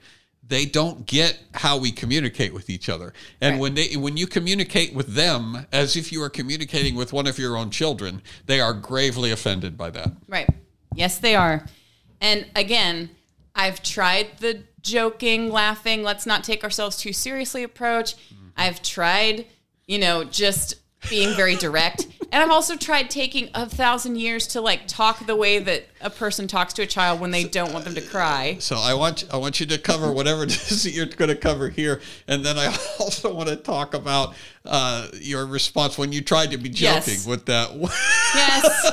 [0.49, 3.61] they don't get how we communicate with each other and Right.
[3.61, 7.39] when they when you communicate with them as if you are communicating with one of
[7.39, 10.49] your own children they are gravely offended by that Right.
[10.95, 11.67] Yes, they are.
[12.23, 13.11] And again,
[13.55, 18.15] I've tried the joking, laughing, let's not take ourselves too seriously approach.
[18.17, 18.47] Mm-hmm.
[18.57, 19.45] I've tried,
[19.87, 20.77] you know, just
[21.09, 22.07] being very direct.
[22.33, 26.11] And I've also tried taking a thousand years to like talk the way that a
[26.11, 28.57] person talks to a child when they don't want them to cry.
[28.59, 31.37] so i want i want you to cover whatever it is that you're going to
[31.37, 32.67] cover here and then i
[33.01, 37.27] also want to talk about uh, your response when you tried to be joking Yes.
[37.27, 37.71] with that
[38.35, 38.91] Yes.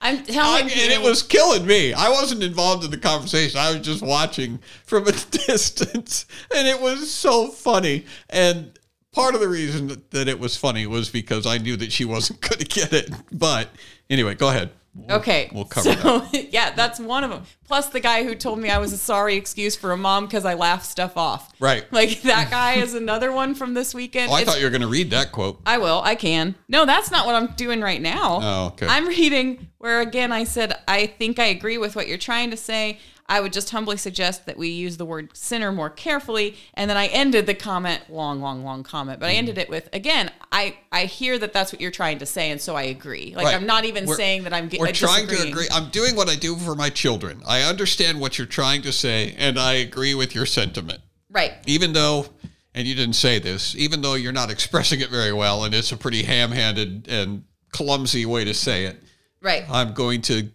[0.00, 0.90] I'm I, telling and you.
[0.90, 1.94] it was killing me.
[1.94, 3.58] I wasn't involved in the conversation.
[3.58, 5.12] I was just watching from a
[5.46, 8.04] distance, and it was so funny.
[8.28, 8.76] And
[9.12, 12.04] part of the reason that- that it was funny was because I knew that she
[12.04, 13.10] wasn't going to get it.
[13.30, 13.68] But
[14.10, 14.70] anyway, go ahead.
[14.94, 15.50] We'll- Okay.
[15.54, 16.48] we'll cover so, that.
[16.52, 17.44] yeah, that's one of them.
[17.66, 20.44] Plus the guy who told me I was a sorry excuse for a mom because
[20.44, 21.50] I laugh stuff off.
[21.58, 21.84] Right.
[21.92, 24.30] Like that guy is another one from this weekend.
[24.30, 25.60] Oh, I It's- thought you were going to read that quote.
[25.64, 26.02] I will.
[26.04, 26.54] I can.
[26.68, 28.40] No, that's not what I'm doing right now.
[28.42, 28.86] Oh, okay.
[28.86, 32.56] I'm reading where again I said I think I agree with what you're trying to
[32.58, 32.98] say.
[33.26, 36.56] I would just humbly suggest that we use the word sinner more carefully.
[36.74, 39.38] And then I ended the comment, long, long, long comment, but I mm-hmm.
[39.38, 40.30] ended it with again.
[40.50, 43.34] I I hear that that's what you're trying to say, and so I agree.
[43.34, 43.54] Like Right.
[43.54, 44.68] I'm not even We're- saying that I'm.
[44.68, 45.66] ge- We're trying to agree.
[45.72, 47.42] I'm doing what I do for my children.
[47.46, 51.00] I understand what you're trying to say, and I agree with your sentiment.
[51.30, 51.52] Right.
[51.66, 52.26] even though
[52.74, 55.92] and you didn't say this even though you're not expressing it very well and it's
[55.92, 59.02] a pretty ham-handed and clumsy way to say it
[59.40, 59.64] Right.
[59.70, 60.50] i'm going to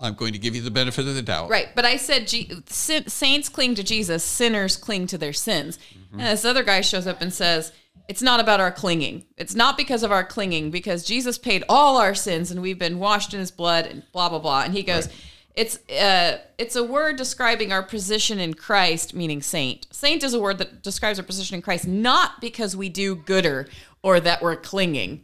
[0.00, 2.50] i'm going to give you the benefit of the doubt Right, but I said G-
[2.66, 5.78] sin- saints cling to Jesus, sinners cling to their sins.
[6.12, 7.72] And this other guy shows up and says,
[8.08, 9.24] "It's not about our clinging.
[9.36, 12.98] It's not because of our clinging, because Jesus paid all our sins and we've been
[12.98, 15.08] washed in His blood and blah blah blah." And he goes,
[15.54, 19.86] "It's uh, it's a word describing our position in Christ, meaning saint.
[19.92, 23.68] Saint is a word that describes our position in Christ, not because we do gooder
[24.02, 25.22] or that we're clinging."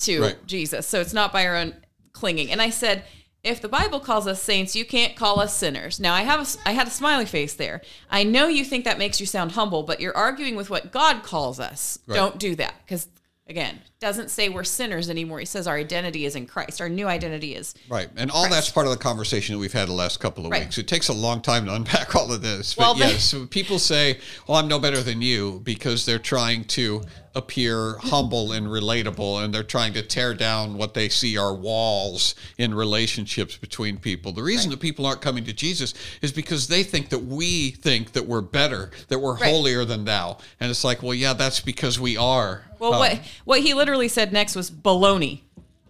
[0.00, 0.46] to Right.
[0.46, 0.86] Jesus.
[0.86, 1.74] So it's not by our own
[2.12, 2.52] clinging.
[2.52, 3.02] And I said,
[3.44, 6.00] if the Bible calls us saints, you can't call us sinners.
[6.00, 7.82] Now I have a, I had a smiley face there.
[8.10, 11.22] I know you think that makes you sound humble, but you're arguing with what God
[11.22, 11.98] calls us.
[12.06, 12.16] Right.
[12.16, 13.08] Don't do that because
[13.46, 15.40] again, doesn't say we're sinners anymore.
[15.40, 16.80] He says our identity is in Christ.
[16.80, 19.88] Our new identity is right and all that's part of the conversation that we've had
[19.88, 20.64] the last couple of Right.
[20.64, 23.46] weeks it takes a long time to unpack all of this but Well, yes so
[23.46, 27.02] people say well i'm no better than you because they're trying to
[27.34, 32.34] appear humble and relatable and they're trying to tear down what they see are walls
[32.58, 36.82] in relationships between people the reason that people aren't coming to jesus is because they
[36.82, 39.50] think that we think that we're better that we're Right.
[39.50, 43.20] holier than thou and it's like well yeah that's because we are Well, Um, what
[43.44, 45.40] what he literally said next was baloney.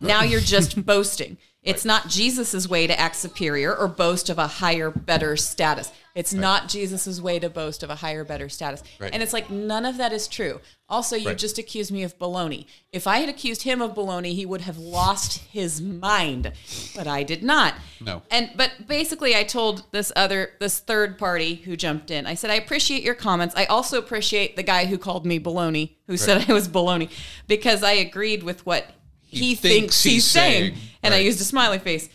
[0.00, 1.38] Now you're just boasting.
[1.68, 5.92] It's not Jesus's way to act superior or boast of a higher, better status.
[6.14, 8.82] It's not Jesus's way to boast of a higher, better status.
[8.98, 9.10] Right.
[9.12, 10.60] And it's like none of that is true.
[10.88, 11.38] Also, you Right.
[11.38, 12.64] just accused me of baloney.
[12.92, 16.50] If I had accused him of baloney, he would have lost his mind.
[16.96, 17.74] But I did not.
[18.00, 18.22] No.
[18.32, 22.26] And but basically I told this other this third party who jumped in.
[22.26, 23.54] I said I appreciate your comments.
[23.56, 27.10] I also appreciate the guy who called me baloney, who said I was baloney
[27.46, 28.90] because I agreed with what
[29.28, 30.74] he, thinks thinks, he's, he's saying.
[30.74, 30.84] saying.
[31.02, 32.08] And I used a smiley face.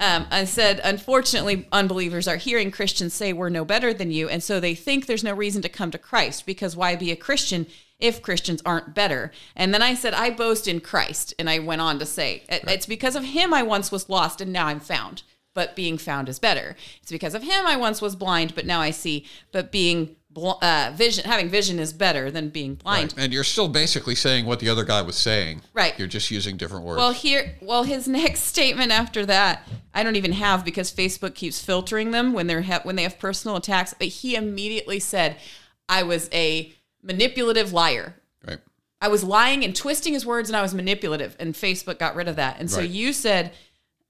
[0.00, 4.42] Um, I said, unfortunately, unbelievers are hearing Christians say we're no better than you, and
[4.42, 7.66] so they think there's no reason to come to Christ because why be a Christian
[7.98, 9.32] if Christians aren't better?
[9.56, 12.62] And then I said, I boast in Christ, and I went on to say, "It-
[12.68, 16.28] it's because of him I once was lost and now I'm found, but being found
[16.28, 16.76] is better.
[17.02, 20.64] It's because of him I once was blind, but now I see, but being bl-
[20.64, 23.14] uh, vision, having vision is better than being blind.
[23.16, 25.98] and you're still basically saying what the other guy was saying Right.
[25.98, 30.16] you're just using different words Well, here, well, his next statement after that, I don't
[30.16, 33.94] even have because Facebook keeps filtering them when they're ha- when they have personal attacks.
[33.98, 35.36] But he immediately said,
[35.88, 36.72] "I was a
[37.02, 38.14] manipulative liar.
[38.46, 38.58] right
[39.00, 42.28] I was lying and twisting his words, and I was manipulative." And Facebook got rid
[42.28, 42.58] of that.
[42.60, 42.90] And so Right.
[42.90, 43.52] you said.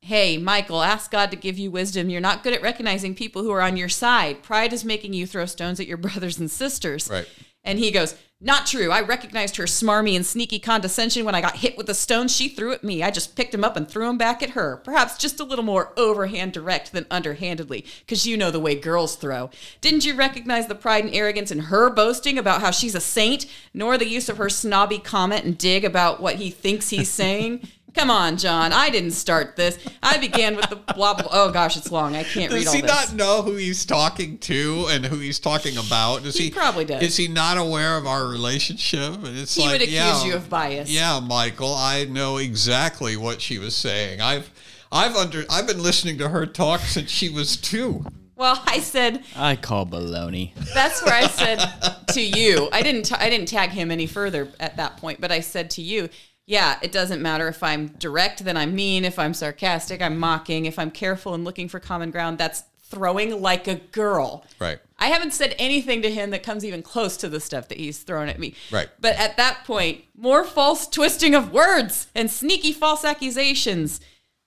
[0.01, 2.09] Hey, Michael, ask God to give you wisdom.
[2.09, 4.43] You're not good at recognizing people who are on your side.
[4.43, 7.09] Pride is making you throw stones at your brothers and sisters.
[7.11, 7.29] Right.
[7.65, 8.91] And he goes, Not true.
[8.91, 12.49] I recognized her smarmy and sneaky condescension when I got hit with the stone she
[12.49, 13.03] threw at me.
[13.03, 14.77] I just picked him up and threw him back at her.
[14.79, 19.17] Perhaps just a little more overhand direct than underhandedly, because you know the way girls
[19.17, 19.51] throw.
[19.81, 23.45] Didn't you recognize the pride and arrogance in her boasting about how she's a saint,
[23.75, 27.69] nor the use of her snobby comment and dig about what he thinks he's saying?
[27.95, 28.73] Come on, John.
[28.73, 29.79] I didn't start this.
[30.03, 31.29] I began with the blah blah.
[31.31, 32.15] Oh gosh, it's long.
[32.15, 35.77] I can't read Does he not know who he's talking to and who he's talking
[35.77, 36.23] about?
[36.23, 37.03] Does He he, probably does.
[37.03, 39.15] Is he not aware of our relationship?
[39.15, 40.91] And it's He like, would accuse yeah, you of bias.
[40.91, 44.21] Yeah, Michael, I know exactly what she was saying.
[44.21, 44.51] I've
[44.93, 48.05] I've under I've been listening to her talk since she was two.
[48.37, 50.53] Well, I said I call baloney.
[50.73, 51.59] That's where I said
[52.13, 52.69] to you.
[52.73, 53.07] I didn't.
[53.07, 56.09] T- I didn't tag him any further at that point, but I said to you,
[56.49, 59.05] "Yeah, it doesn't matter if I'm direct, then I'm mean.
[59.05, 60.65] If I'm sarcastic, I'm mocking.
[60.65, 64.79] If I'm careful and looking for common ground, that's throwing like a girl." Right.
[64.99, 67.99] I haven't said anything to him that comes even close to the stuff that he's
[67.99, 68.55] thrown at me.
[68.73, 68.89] Right.
[69.01, 74.01] But at that point, more false twisting of words and sneaky false accusations.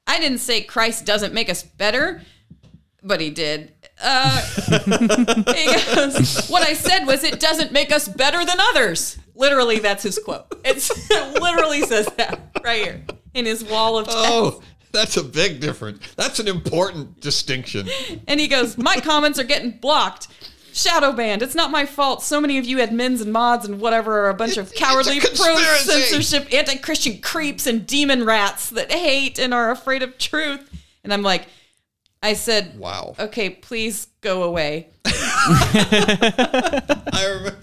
[0.08, 2.22] I didn't say Christ doesn't make us better,
[3.02, 3.74] but he did.
[4.02, 4.42] Uh,
[5.56, 9.18] he goes, what I said was it doesn't make us better than others.
[9.36, 10.46] Literally, that's his quote.
[10.64, 13.02] It's, it literally says that right here
[13.34, 14.62] in his wall of oh, text.
[14.62, 16.14] Oh, That's a big difference.
[16.16, 17.88] That's an important distinction.
[18.28, 20.28] And he goes, My comments are getting blocked.
[20.74, 21.42] Shadow banned.
[21.42, 22.24] It's not my fault.
[22.24, 25.58] So many of you admins and mods and whatever are a bunch of cowardly pro
[25.58, 30.70] censorship, anti Christian creeps and demon rats that hate and are afraid of truth.
[31.04, 31.48] And I'm like,
[32.24, 33.16] I said, Wow.
[33.20, 34.88] Okay, please go away.
[35.06, 35.88] I
[37.28, 37.58] remember,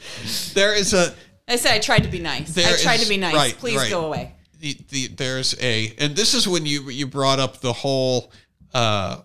[0.54, 1.14] there is a
[1.48, 2.52] I said I tried to be nice.
[2.52, 3.34] There I tried is- to be nice.
[3.34, 3.90] right, please right.
[3.90, 4.34] go away.
[4.60, 8.30] the, the there's a and this is when you you brought up the whole
[8.74, 9.20] uh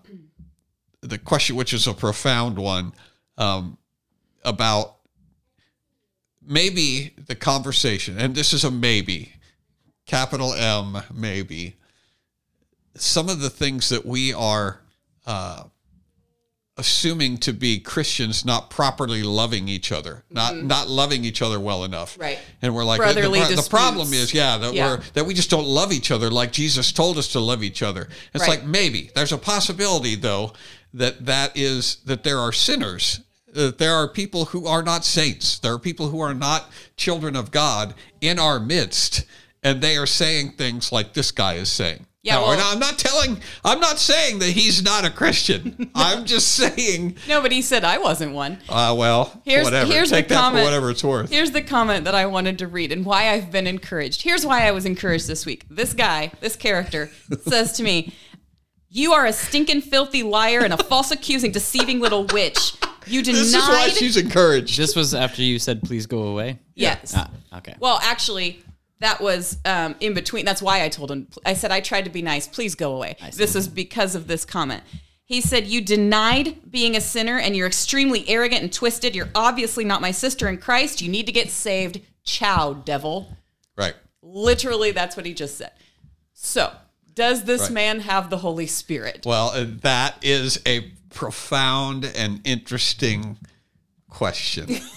[1.02, 2.92] the question which is a profound one
[3.36, 3.76] um
[4.44, 4.96] about
[6.46, 9.32] maybe the conversation and this is a maybe
[10.06, 11.76] capital M maybe
[12.96, 14.80] some of the things that we are
[15.26, 15.64] uh
[16.76, 21.84] assuming to be Christians not properly loving each other, not not loving each other well
[21.84, 22.12] enough.
[22.14, 22.22] Mm-hmm.
[22.22, 22.38] Right.
[22.62, 24.86] And we're like Brotherly the, pro- the problem is yeah that Yeah.
[24.96, 27.82] we're that we just don't love each other like Jesus told us to love each
[27.82, 28.08] other.
[28.34, 28.58] It's Right.
[28.60, 30.52] like maybe there's a possibility though
[30.92, 33.20] that that is that there are sinners
[33.52, 35.60] that there are people who are not saints.
[35.60, 39.24] There are people who are not children of God in our midst
[39.62, 42.06] and they are saying things like this guy is saying.
[42.24, 45.90] Yeah, No, well- and I'm not telling I'm not saying that he's not a Christian.
[45.94, 48.58] I'm just saying No, but he said I wasn't one.
[48.68, 49.92] uh, well, Here's whatever.
[49.92, 50.62] here's Take the that comment.
[50.62, 51.30] for whatever it's worth.
[51.30, 54.22] Here's the comment that I wanted to read and why I've been encouraged.
[54.22, 55.66] Here's why I was encouraged this week.
[55.70, 57.10] This guy, this character,
[57.46, 58.14] says to me,
[58.88, 62.72] "You are a stinking, filthy liar and a false accusing, deceiving little witch.
[63.06, 63.40] You denied.
[63.42, 64.78] this is why she's encouraged.
[64.78, 67.12] This was after you said, "Please go away." yes.
[67.14, 67.74] Ah, okay.
[67.78, 68.62] Well, actually,
[69.00, 70.44] that was um, in between.
[70.44, 71.28] That's why I told him.
[71.44, 72.46] I said I tried to be nice.
[72.46, 73.16] Please go away.
[73.34, 74.82] This is because of this comment.
[75.26, 79.14] He said, You denied being a sinner and you're extremely arrogant and twisted.
[79.16, 81.00] You're obviously not my sister in Christ.
[81.02, 82.00] You need to get saved.
[82.24, 83.28] Ciao, devil.
[83.76, 83.94] right.
[84.22, 85.72] Literally, that's what he just said.
[86.32, 86.72] So,
[87.14, 87.72] does this Right.
[87.72, 89.24] man have the Holy Spirit?
[89.26, 93.38] Well, uh, that is a profound and interesting
[94.08, 94.68] question.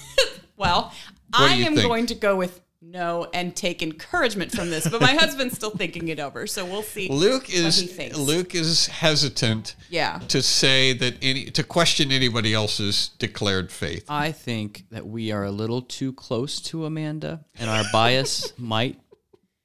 [0.56, 0.92] Well,
[1.32, 1.88] I am think?
[1.88, 6.08] going to go with no and take encouragement from this, but my husband's still thinking
[6.08, 6.48] it over.
[6.48, 7.10] So, we'll see.
[7.10, 8.10] Luke what is he.
[8.14, 10.20] Luke is hesitant Yeah.
[10.30, 14.06] to say that any to question anybody else's declared faith.
[14.10, 19.00] I think that we are a little too close to Amanda, and our bias might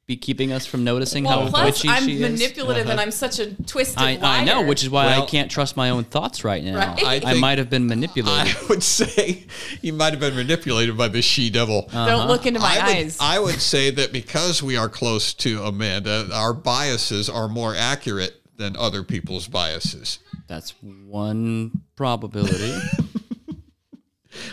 [0.06, 2.20] be keeping us from noticing Well, how plus witchy I'm she is.
[2.20, 3.02] manipulative and uh-huh.
[3.02, 4.40] I'm such a twisted I, liar.
[4.40, 6.76] I know, which is why Well- I can't trust my own thoughts right now.
[6.76, 7.24] Right.
[7.24, 8.56] I I, might have been manipulated.
[8.56, 9.44] I would say
[9.80, 11.86] you might have been manipulated by the she devil.
[11.88, 12.06] Uh-huh.
[12.06, 13.18] don't look into my I would, eyes.
[13.20, 18.40] I would say that because we are close to Amanda, our biases are more accurate
[18.56, 20.18] than other people's biases.
[20.48, 22.76] That's one probability.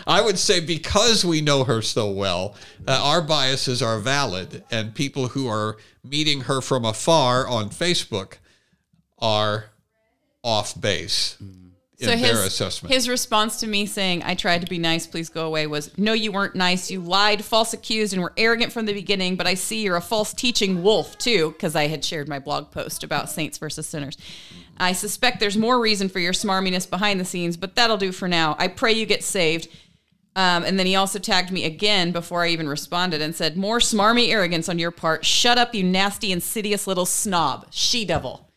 [0.06, 2.54] I would say because we know her so well,
[2.86, 8.34] uh, our biases are valid, and people who are meeting her from afar on Facebook
[9.18, 9.66] are
[10.42, 11.36] off base.
[11.40, 11.59] In
[12.06, 12.94] so his, assessment.
[12.94, 16.12] his response to me saying, I tried to be nice, please go away, was, No,
[16.12, 16.90] you weren't nice.
[16.90, 20.00] You lied, false accused, and were arrogant from the beginning, but I see you're a
[20.00, 24.16] false teaching wolf, too, because I had shared my blog post about saints versus sinners.
[24.78, 28.28] I suspect there's more reason for your smarminess behind the scenes, but that'll do for
[28.28, 28.56] now.
[28.58, 29.68] I pray you get saved.
[30.36, 33.78] Um, and then he also tagged me again before I even responded and said, More
[33.78, 35.26] smarmy arrogance on your part.
[35.26, 37.66] Shut up, you nasty, insidious little snob.
[37.70, 38.49] She devil.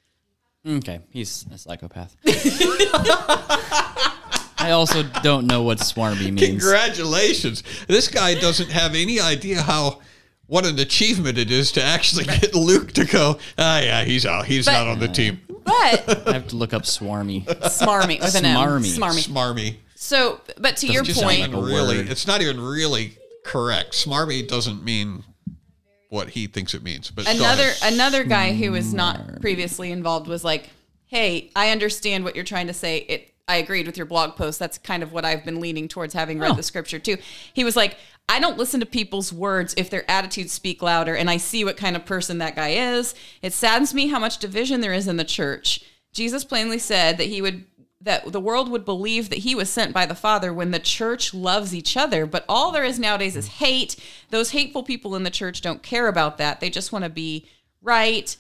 [0.68, 2.16] Okay, he's a psychopath.
[4.58, 6.42] I also don't know what swarmy means.
[6.48, 7.64] Congratulations!
[7.88, 10.00] This guy doesn't have any idea how
[10.48, 13.38] what an achievement it is to actually get Luke to go.
[13.58, 14.46] Ah, yeah, he's out.
[14.46, 15.42] He's not on the team.
[15.64, 17.46] But I have to look up swarmy.
[17.46, 18.58] smarmy with an M.
[18.58, 18.98] Smarmy.
[18.98, 19.28] Smarmy.
[19.28, 19.76] Smarmy.
[19.96, 21.98] So, but to your Just point, not even a really.
[21.98, 22.10] word.
[22.10, 23.94] It's not even really correct.
[23.94, 25.24] Smarmy doesn't mean
[26.14, 27.10] what he thinks it means.
[27.10, 29.38] But another another guy who was not hmm.
[29.38, 30.70] previously involved was like,
[31.08, 33.00] "Hey, I understand what you're trying to say.
[33.00, 34.60] It I agreed with your blog post.
[34.60, 36.56] That's kind of what I've been leaning towards having read oh.
[36.56, 37.18] the scripture too."
[37.56, 37.98] He was like,
[38.30, 41.78] "I don't listen to people's words if their attitudes speak louder, and I see what
[41.78, 43.16] kind of person that guy is.
[43.42, 45.84] It saddens me how much division there is in the church.
[46.14, 47.66] Jesus plainly said that he would
[48.04, 51.34] that the world would believe that he was sent by the Father when the church
[51.34, 52.26] loves each other.
[52.26, 53.96] But all there is nowadays is hate.
[54.30, 56.60] Those hateful people in the church don't care about that.
[56.60, 57.48] They just want to be
[57.82, 58.36] right.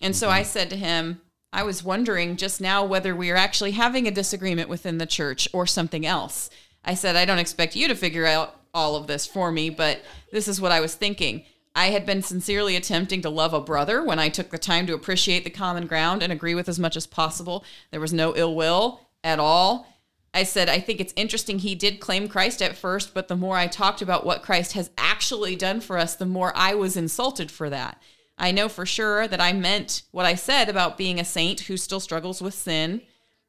[0.00, 0.48] And so I mm-hmm.
[0.48, 1.20] said to him,
[1.52, 5.48] I was wondering just now whether we are actually having a disagreement within the church
[5.52, 6.48] or something else.
[6.84, 10.00] I said, I don't expect you to figure out all of this for me, but
[10.30, 11.44] this is what I was thinking.
[11.74, 14.94] I had been sincerely attempting to love a brother when I took the time to
[14.94, 17.64] appreciate the common ground and agree with as much as possible.
[17.90, 19.86] There was no ill will at all.
[20.32, 23.56] I said, I think it's interesting he did claim Christ at first, but the more
[23.56, 27.50] I talked about what Christ has actually done for us, the more I was insulted
[27.50, 28.00] for that.
[28.38, 31.76] I know for sure that I meant what I said about being a saint who
[31.76, 33.02] still struggles with sin.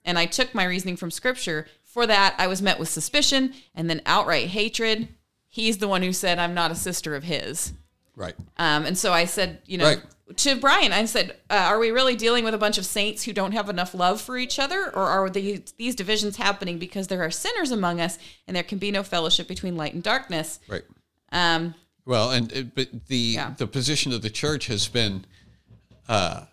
[0.04, 1.68] And I took my reasoning from scripture.
[1.84, 5.10] For that, I was met with suspicion and then outright hatred.
[5.48, 7.74] He's the one who said, I'm not a sister of his.
[8.22, 8.36] Right.
[8.58, 10.02] Um, and so I said, you know, Right.
[10.38, 13.34] to Brian, I said, uh, are we really dealing with a bunch of saints who
[13.34, 14.92] don't have enough love for each other?
[14.96, 18.78] Or are the, these divisions happening because there are sinners among us and there can
[18.78, 20.60] be no fellowship between light and darkness?
[20.68, 20.84] Right.
[21.32, 21.74] Um,
[22.06, 23.54] Well, and it, but the Yeah.
[23.58, 25.26] the position of the church has been,
[26.08, 26.46] uh,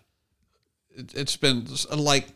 [0.89, 2.27] it, it's been like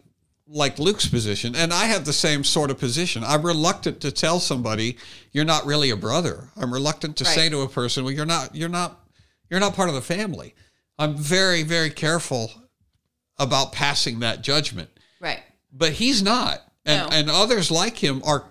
[0.46, 3.24] like Luke's position, and I have the same sort of position.
[3.24, 4.98] I'm reluctant to tell somebody
[5.32, 6.50] you're not really a brother.
[6.58, 8.54] I'm reluctant to say to a person, "Well, you're not.
[8.54, 9.00] You're not.
[9.54, 10.56] You're not part of the family."
[10.98, 12.52] I'm very very careful
[13.38, 14.90] about passing that judgment
[15.20, 15.42] right.
[15.72, 17.16] but he's not and No.
[17.18, 18.46] and others like him are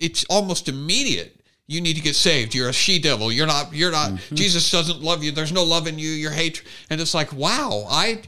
[0.00, 3.90] it's almost immediate you need to get saved you're a she devil you're not you're
[3.90, 4.34] not Mm-hmm.
[4.36, 7.84] jesus doesn't love you there's no love in you you're hatred and it's like wow
[7.90, 8.22] i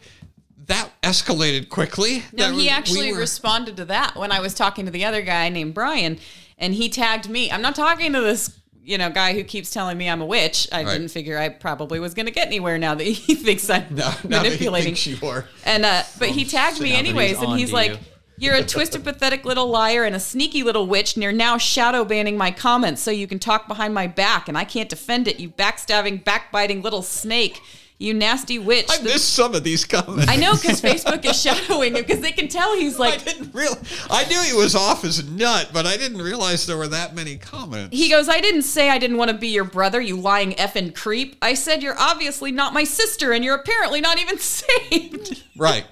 [0.66, 4.39] that escalated quickly No, That he was- we actually were- responded to that when I
[4.41, 6.18] was talking to the other guy named Brian,
[6.59, 7.51] and he tagged me.
[7.51, 8.51] I'm not talking to this,
[8.91, 10.68] you know, guy who keeps telling me I'm a witch.
[10.72, 10.93] I Right.
[10.93, 14.14] didn't figure I probably was going to get anywhere now that he thinks I'm now
[14.24, 14.95] manipulating.
[14.95, 17.72] thinks you are And uh, but he tagged me now that he's anyways, and he's
[17.72, 17.99] like, you.
[18.38, 22.05] "You're a twisted, pathetic little liar and a sneaky little witch, and you're now shadow
[22.05, 25.38] banning my comments so you can talk behind my back, and I can't defend it.
[25.38, 27.61] You backstabbing, backbiting little snake,
[28.01, 31.41] you nasty witch." i The- missed some of these comments I know because Facebook is
[31.41, 33.15] shadowing him because they can tell he's like.
[33.21, 33.77] I didn't real.
[34.11, 37.37] I knew he was off his nut, but I didn't realize there were that many
[37.37, 37.97] comments.
[37.97, 40.95] He goes, I didn't say I didn't want to be your brother, you lying effing
[40.95, 41.37] creep.
[41.43, 45.43] I said you're obviously not my sister and you're apparently not even saved.
[45.57, 45.85] right.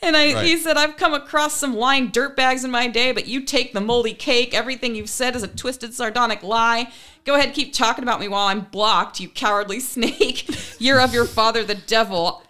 [0.00, 0.46] And I, Right.
[0.46, 3.80] he said, I've come across some lying dirtbags in my day, but you take the
[3.80, 4.54] moldy cake.
[4.54, 6.92] Everything you've said is a twisted, sardonic lie.
[7.24, 10.48] Go ahead, keep talking about me while I'm blocked, you cowardly snake.
[10.78, 12.42] You're of your father, the devil.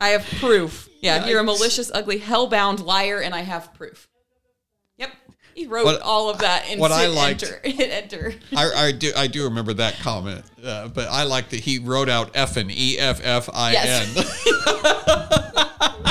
[0.00, 0.88] I have proof.
[1.02, 4.08] Yeah, you're a malicious, ugly, hellbound liar, and I have proof.
[4.98, 5.10] Yep.
[5.54, 7.82] He wrote What- all of that in what I liked- enter.
[7.82, 8.34] Enter.
[8.56, 12.08] I, I do I do remember that comment, uh, but I like that he wrote
[12.08, 14.06] out effing E F F I N.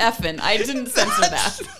[0.00, 0.40] Yep, effing.
[0.40, 1.60] I didn't censor that.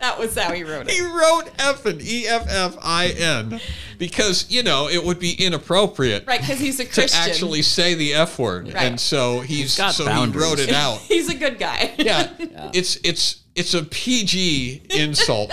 [0.00, 0.92] That was how he wrote it.
[0.92, 3.60] He wrote effing E F F I N
[3.98, 7.02] because you know it would be inappropriate Right, because he's a Christian.
[7.08, 7.30] to Christian.
[7.32, 8.76] actually say the F word, Right.
[8.84, 10.44] and so he's, got so boundaries.
[10.44, 10.98] he wrote it out.
[11.08, 11.94] he's a good guy.
[11.98, 12.30] Yeah,
[12.72, 15.50] it's it's it's a PG insult.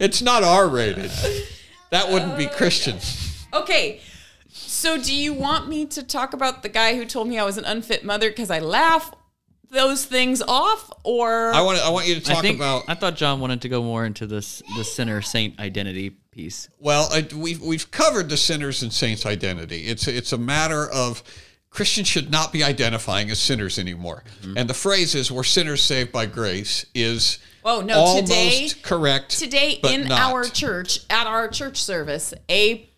[0.00, 1.12] it's not R rated.
[1.90, 2.98] That wouldn't be uh, Christian.
[3.54, 4.00] Okay.
[4.48, 7.58] So do you want me to talk about the guy who told me I was
[7.58, 9.12] an unfit mother because I laugh
[9.70, 12.94] those things off or I want I want you to talk I think about I
[12.94, 16.68] thought John wanted to go more into this the sinner saint identity piece.
[16.78, 19.86] Well, I, we've we've covered the sinners and saints' identity.
[19.86, 21.22] It's it's a matter of
[21.70, 24.24] Christians should not be identifying as sinners anymore.
[24.42, 24.58] Mm-hmm.
[24.58, 29.38] And the phrase is "we're sinners saved by grace" is Oh, no, almost today- correct.
[29.38, 30.18] today but in not.
[30.32, 32.88] our church at our church service a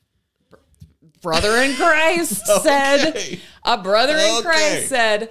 [1.21, 4.43] brother in christ said a brother in Okay.
[4.43, 5.31] christ said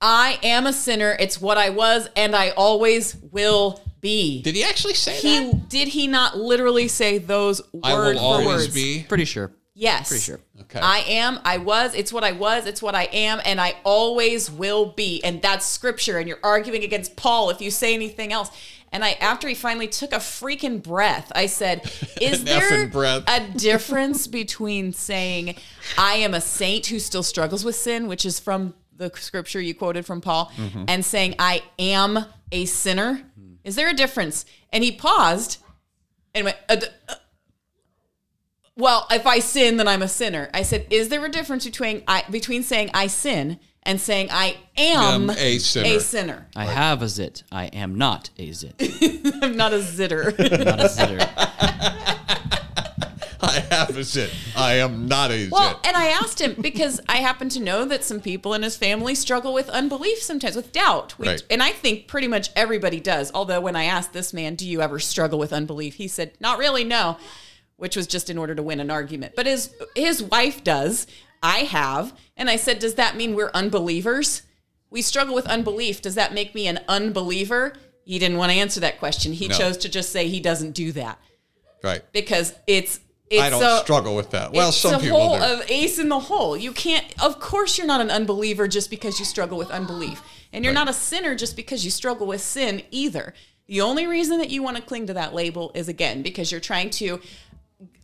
[0.00, 4.64] i am a sinner it's what i was and i always will be Did he
[4.64, 5.68] actually say he that?
[5.68, 9.04] did he not literally say those word I will for always words be.
[9.06, 9.52] Pretty sure.
[9.74, 10.40] yes Pretty sure.
[10.62, 10.80] Okay.
[10.80, 14.50] I am, I was, it's what I was, it's what I am, and I always
[14.50, 15.20] will be.
[15.24, 16.18] And that's scripture.
[16.18, 18.50] And you're arguing against Paul if you say anything else.
[18.92, 21.90] And I, after he finally took a freaking breath, I said,
[22.20, 23.24] Is there breath.
[23.26, 25.56] a difference between saying,
[25.98, 29.74] I am a saint who still struggles with sin, which is from the scripture you
[29.74, 30.84] quoted from Paul, Mm-hmm.
[30.86, 33.22] and saying, I am a sinner?
[33.64, 34.44] Is there a difference?
[34.72, 35.58] And he paused
[36.34, 36.76] and went, uh,
[37.08, 37.14] uh,
[38.76, 40.48] well, if I sin, then I'm a sinner.
[40.54, 44.56] I said, is there a difference between I between saying I sin and saying I
[44.76, 45.88] am Am a sinner.
[45.88, 46.46] A sinner.
[46.56, 47.42] I have a zit.
[47.52, 48.74] I am not a zit.
[49.42, 50.38] I'm not a zitter.
[50.64, 52.16] not a zitter.
[53.42, 54.30] I have a zit.
[54.56, 55.86] I am not a well, zit.
[55.86, 59.14] and I asked him because I happen to know that some people in his family
[59.14, 61.18] struggle with unbelief sometimes, with doubt.
[61.18, 61.42] We- Right.
[61.50, 63.30] And I think pretty much everybody does.
[63.34, 66.58] Although when I asked this man, "Do you ever struggle with unbelief?" he said, "Not
[66.58, 67.16] really, no,"
[67.76, 69.34] which was just in order to win an argument.
[69.36, 71.06] But his his wife does.
[71.42, 74.42] I have, and I said, "Does that mean we're unbelievers?"
[74.90, 76.02] We struggle with unbelief.
[76.02, 77.74] Does that make me an unbeliever?
[78.04, 79.32] He didn't want to answer that question.
[79.32, 79.56] He No.
[79.56, 81.18] chose to just say he doesn't do that
[81.84, 82.02] right.
[82.12, 82.98] because it's
[83.30, 84.52] it's I don't a, struggle with that.
[84.52, 85.44] Well, it's some a people hole do.
[85.44, 86.56] of ace in the hole.
[86.56, 87.04] You can't.
[87.22, 90.20] Of course, you're not an unbeliever just because you struggle with unbelief,
[90.52, 90.80] and you're Right.
[90.80, 93.32] not a sinner just because you struggle with sin either.
[93.68, 96.60] The only reason that you want to cling to that label is again because you're
[96.60, 97.20] trying to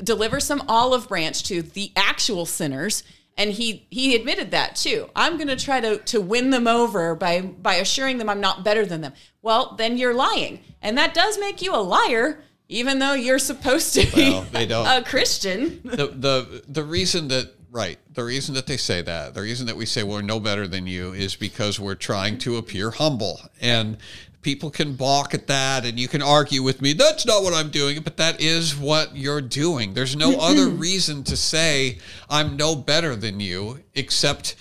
[0.02, 3.02] deliver some olive branch to the actual sinners
[3.38, 5.10] And he he admitted that too.
[5.14, 8.64] I'm going to try to to win them over by by assuring them I'm not
[8.64, 9.12] better than them.
[9.42, 10.60] Well, then you're lying.
[10.80, 14.66] And that does make you a liar even though you're supposed to be Well, they
[14.66, 14.86] don't.
[15.02, 15.80] a Christian.
[15.84, 19.76] the the the reason that right the reason that they say that the reason that
[19.76, 23.98] we say we're no better than you is because we're trying to appear humble and
[24.40, 27.68] people can balk at that and you can argue with me that's not what i'm
[27.68, 31.98] doing but that is what you're doing there's no other reason to say
[32.30, 34.54] i'm no better than you except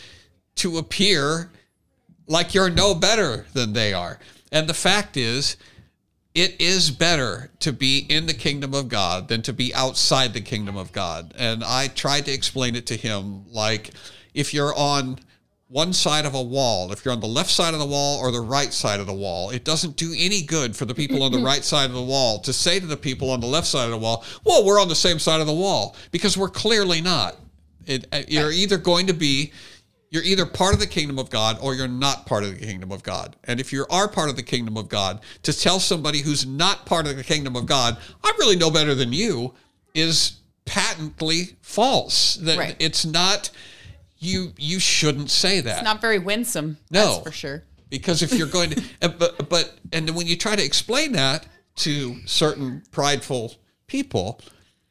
[0.55, 1.51] to appear
[2.27, 4.19] like you're no better than they are
[4.51, 5.55] and the fact is
[6.35, 10.41] it is better to be in the kingdom of God than to be outside the
[10.41, 11.33] kingdom of God.
[11.37, 13.91] And I tried to explain it to him like
[14.33, 15.17] if you're on
[15.69, 18.31] one side of a wall, if you're on the left side of the wall or
[18.31, 21.31] the right side of the wall, it doesn't do any good for the people on
[21.31, 23.85] the right side of the wall to say to the people on the left side
[23.85, 26.99] of the wall, well, we're on the same side of the wall because we're clearly
[26.99, 27.37] not.
[27.85, 29.53] It, uh, you're either going to be
[30.09, 32.91] you're either part of the kingdom of God or you're not part of the kingdom
[32.91, 33.35] of God.
[33.43, 36.85] And if you are part of the kingdom of God, to tell somebody who's not
[36.85, 39.53] part of the kingdom of God, I'm really know better than you,
[39.93, 42.35] is patently false.
[42.35, 42.75] That Right.
[42.79, 43.49] it's not
[44.19, 45.77] you you shouldn't say that.
[45.79, 46.77] It's not very winsome.
[46.89, 47.15] No.
[47.15, 47.63] That's for sure.
[47.89, 48.83] because if you're going to
[49.19, 51.45] but but and when you try to explain that
[51.77, 53.55] to certain prideful
[53.87, 54.39] people,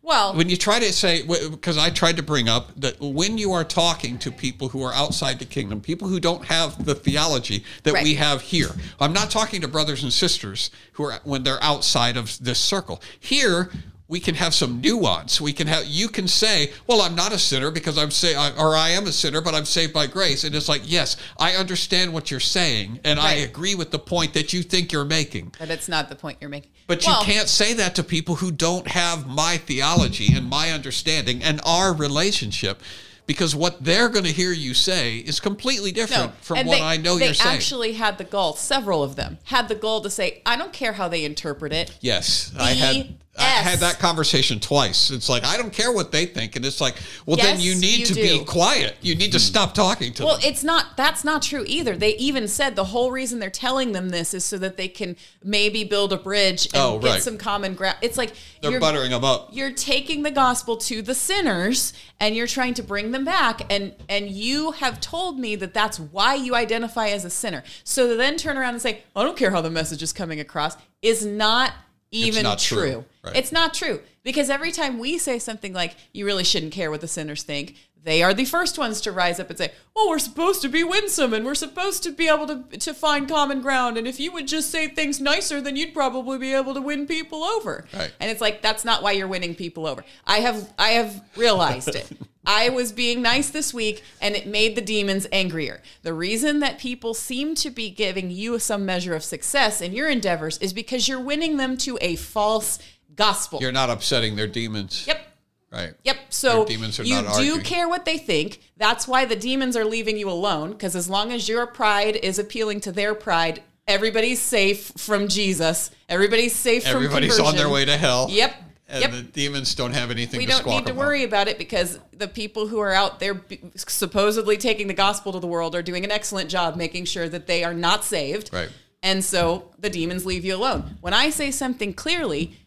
[0.05, 3.53] Well, when you try to say because i tried to bring up that when you
[3.53, 7.65] are talking to people who are outside the kingdom people who don't have the theology
[7.85, 8.69] that we have here.
[9.01, 13.01] I'm not talking to brothers and sisters who are when they're outside of this circle.
[13.19, 13.71] Here
[14.07, 17.39] we can have some nuance we can have you can say well i'm not a
[17.39, 20.55] sinner because i'm say or i am a sinner but i'm saved by grace and
[20.55, 24.53] it's like yes i understand what you're saying and i agree with the point that
[24.53, 26.71] you think you're making but it's not the point you're making.
[26.87, 30.71] but Well, you can't say that to people who don't have my theology and my
[30.71, 32.83] understanding and our relationship
[33.27, 36.99] because what they're going to hear you say is completely different from what they, I
[36.99, 37.53] know you're saying.
[37.53, 38.53] They actually had the goal.
[38.53, 41.97] Several of them had the goal to say, "I don't care how they interpret it."
[42.03, 45.11] yes, I had I had that conversation twice.
[45.11, 48.01] It's like I don't care what they think and it's like, well then you need
[48.01, 48.23] you to do.
[48.39, 48.97] be quiet.
[49.01, 49.43] You need to hmm.
[49.43, 50.43] stop talking to Well, them.
[50.43, 50.97] Well, it's not.
[50.97, 51.97] That's not true either.
[51.97, 55.17] They even said the whole reason they're telling them this is so that they can
[55.43, 57.97] maybe build a bridge and Oh, get some common ground.
[58.03, 59.49] It's like They're you're, buttering them up.
[59.53, 63.95] you're taking the gospel to the sinners and you're trying to bring them back and
[64.09, 68.37] and you have told me that that's why you identify as a sinner so then
[68.37, 71.73] turn around and say i don't care how the message is coming across is not
[72.15, 73.05] even not true, true.
[73.23, 73.37] Right.
[73.37, 77.01] it's not true because every time we say something like you really shouldn't care what
[77.01, 80.19] the sinners think they are the first ones to rise up and say, "Well, we're
[80.19, 83.97] supposed to be winsome and we're supposed to be able to to find common ground.
[83.97, 87.07] And if you would just say things nicer, then you'd probably be able to win
[87.07, 88.13] people over." Right.
[88.21, 90.05] And it's like that's not why you're winning people over.
[90.27, 92.11] I have I have realized it.
[92.47, 95.81] I was being nice this week and it made the demons angrier.
[96.03, 100.11] The reason that people seem to be giving you some measure of success in your
[100.11, 102.79] endeavors is because you're winning them to a false
[103.17, 103.61] gospel.
[103.61, 105.07] You're not upsetting their demons.
[105.07, 105.34] yep.
[105.75, 105.95] Right.
[106.05, 106.17] Yep.
[106.29, 107.61] So you do arguing.
[107.63, 108.61] care what they think.
[108.77, 110.71] That's why the demons are leaving you alone.
[110.71, 115.91] Because as long as your pride is appealing to their pride, everybody's safe from Jesus.
[116.09, 118.29] Everybody's safe from Everybody's on their way to hell.
[118.31, 118.55] Yep.
[118.87, 119.11] And yep.
[119.13, 120.97] the demons don't have anything we to don't need to about.
[120.97, 123.41] worry about it because the people who are out there
[123.77, 127.47] supposedly taking the gospel to the world are doing an excellent job making sure that
[127.47, 128.51] they are not saved.
[128.53, 128.69] Right.
[129.03, 130.99] And so the demons leave you alone.
[131.01, 132.59] When I say something clearly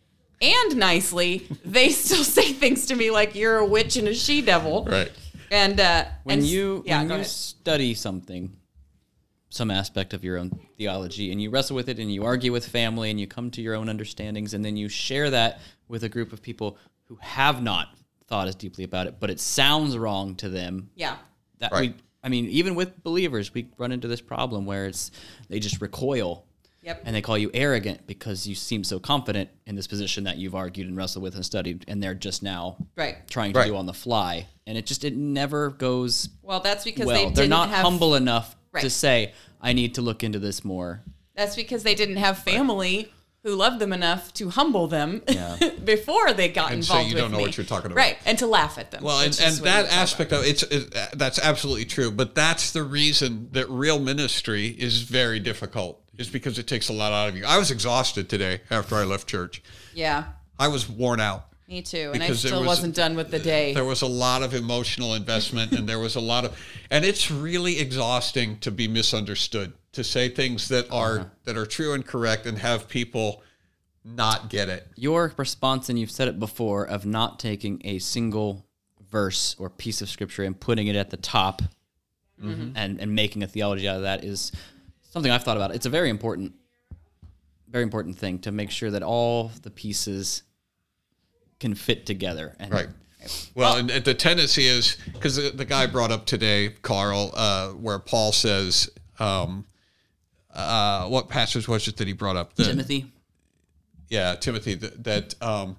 [0.41, 4.41] and nicely, they still say things to me like you're a witch and a she
[4.41, 4.85] devil.
[4.85, 5.11] Right.
[5.49, 7.27] And uh, when and you yeah, when you ahead.
[7.27, 8.51] study something
[9.49, 12.67] some aspect of your own theology and you wrestle with it and you argue with
[12.67, 16.09] family and you come to your own understandings and then you share that with a
[16.09, 17.87] group of people who have not
[18.27, 21.15] thought as deeply about it but it sounds wrong to them yeah.
[21.59, 21.91] that Right.
[21.91, 25.11] we i mean even with believers we run into this problem where it's
[25.47, 26.45] they just recoil
[26.87, 27.01] Yep.
[27.05, 30.55] and they call you arrogant because you seem so confident in this position that you've
[30.55, 33.17] argued and wrestled with and studied and they're just now Right.
[33.29, 33.67] trying to Right.
[33.67, 37.23] do on the fly and it just it never goes Well, that's because well they
[37.25, 40.63] they are didn't not have, humble enough to say i need to look into this
[40.63, 41.01] more
[41.35, 43.11] That's because they didn't have family
[43.43, 45.57] who loved them enough to humble them Yeah.
[45.83, 47.43] before they got And so you with don't know me.
[47.43, 47.97] what you're talking about.
[47.97, 49.03] Right, and to laugh at them.
[49.03, 52.11] Well, and, and that aspect of it's it, that's absolutely true.
[52.11, 56.93] But that's the reason that real ministry is very difficult, is because it takes a
[56.93, 57.45] lot out of you.
[57.45, 59.61] I was exhausted today after I left church.
[59.93, 60.25] Yeah,
[60.59, 61.45] I was worn out.
[61.67, 62.11] me too.
[62.13, 63.73] And I still was- was, not done with the day.
[63.73, 66.57] There was a lot of emotional investment, and there was a lot of,
[66.89, 71.25] and it's really exhausting to be misunderstood, to say things that are uh-huh.
[71.43, 73.43] that are true and correct, and have people
[74.15, 74.87] not get it.
[74.95, 78.65] your response and you've said it before of not taking a single
[79.09, 81.61] verse or piece of scripture and putting it at the top
[82.41, 82.71] mm-hmm.
[82.75, 84.51] and, and making a theology out of that is
[85.09, 85.73] something I've thought about.
[85.73, 86.53] It's a very important,
[87.69, 90.43] very important thing to make sure that all the pieces
[91.59, 92.55] can fit together.
[92.59, 92.87] And Right.
[93.55, 97.69] Well, and, and the tendency is because the, the guy brought up today, Carl, uh,
[97.69, 98.89] where Paul says,
[99.19, 99.65] um,
[100.53, 102.53] uh, what passage was it that he brought up?
[102.53, 103.11] The- Timothy,
[104.09, 105.75] yeah, Timothy, that, that um,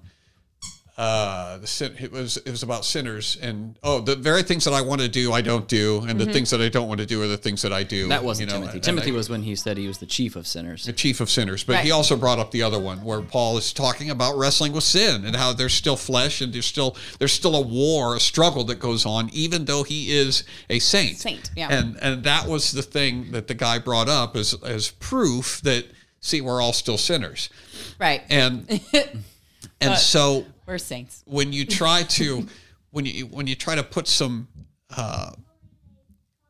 [0.99, 4.73] uh, the sin, it was it was about sinners and oh, the very things that
[4.73, 7.05] I want to do, I don't do, and the things that I don't want to
[7.05, 8.01] do are the things that I do.
[8.01, 8.09] Mm-hmm.
[8.09, 8.77] that wasn't you know, Timothy.
[8.79, 10.83] and Timothy I- was when he said he was the chief of sinners.
[10.83, 11.63] the chief of sinners.
[11.63, 14.83] But he also brought up the other one where Paul is talking about wrestling with
[14.83, 18.65] sin and how there's still flesh and there's still there's still a war, a struggle
[18.65, 21.15] that goes on, even though he is a saint.
[21.15, 21.69] Saint, yeah.
[21.71, 25.85] And and that was the thing that the guy brought up as as proof that
[26.19, 27.49] see we're all still sinners.
[27.97, 28.23] Right.
[28.29, 28.81] And
[29.79, 31.23] and so We're saints.
[31.25, 32.47] when you try to
[32.91, 34.47] when you when you try to put some
[34.95, 35.31] uh,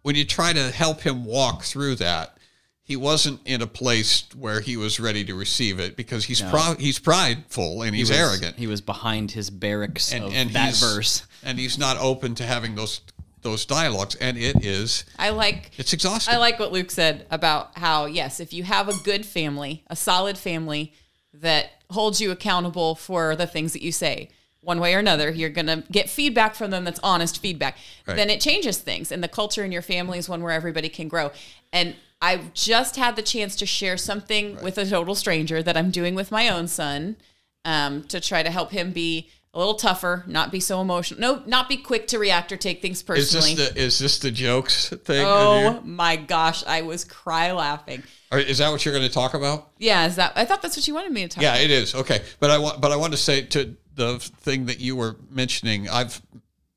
[0.01, 2.37] when you try to help him walk through that
[2.83, 6.75] he wasn't in a place where he was ready to receive it because he's pro-
[6.79, 10.49] he's prideful and he's He was- arrogant He was behind his barracks and of and
[10.51, 11.23] that he's, verse.
[11.43, 13.01] and he's not open to having those
[13.41, 17.77] those dialogues and it is I like it's exhausting I like what Luke said about
[17.77, 20.93] how yes, if you have a good family, a solid family
[21.41, 24.29] that holds you accountable for the things that you say,
[24.61, 27.77] one way or another, you're going to get feedback from them that's honest feedback.
[28.05, 28.17] Right.
[28.17, 31.07] Then it changes things and the culture in your family is one where everybody can
[31.07, 31.31] grow.
[31.71, 35.91] And I just had the chance to share something with a total stranger that I'm
[35.91, 37.15] doing with my own son
[37.63, 41.43] um, to try to help him be a little tougher, not be so emotional, no,
[41.45, 43.55] not be quick to react or take things is personally.
[43.55, 48.03] this the is this the jokes thing Oh my gosh, I was cry laughing.
[48.31, 50.33] Is that what you're going to talk about Yeah, is that?
[50.35, 51.37] I thought that's what you wanted me to talk.
[51.37, 51.43] About.
[51.43, 51.63] Yeah, about.
[51.63, 51.95] it is.
[51.95, 52.21] Okay.
[52.39, 55.89] But I want but I want to say to the thing that you were mentioning,
[55.89, 56.21] I've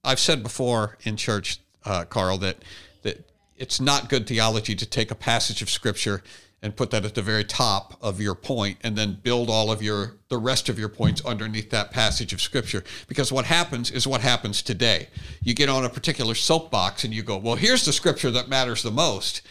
[0.03, 2.59] I've said before in church, uh, Carl, that
[3.03, 6.23] that it's not good theology to take a passage of scripture
[6.63, 9.83] and put that at the very top of your point and then build all of
[9.83, 14.07] your the rest of your points underneath that passage of scripture because what happens is
[14.07, 15.09] what happens today
[15.43, 18.83] you get on a particular soapbox and you go well here's the scripture that matters
[18.83, 19.43] the most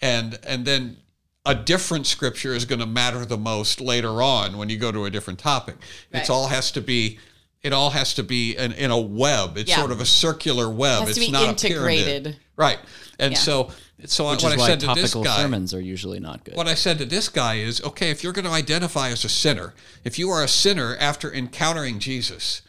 [0.00, 0.96] and and then
[1.46, 5.04] a different scripture is going to matter the most later on when you go to
[5.04, 5.76] a different topic.
[6.12, 6.34] It's Right.
[6.34, 7.18] all has to be
[7.62, 9.56] it all has to be in, in a web.
[9.56, 9.78] It's Yeah.
[9.78, 11.06] sort of a circular web.
[11.06, 12.22] Has to it's be not a integrated.
[12.24, 12.36] pyramid.
[12.56, 12.78] Right.
[13.18, 13.38] And Yeah.
[13.38, 13.70] so
[14.04, 16.56] so Which what is I why said to this guy sermons are usually not good.
[16.56, 19.30] what I said to this guy is, okay, if you're going to identify as a
[19.30, 19.72] sinner,
[20.04, 22.60] if you are a sinner after encountering Jesus,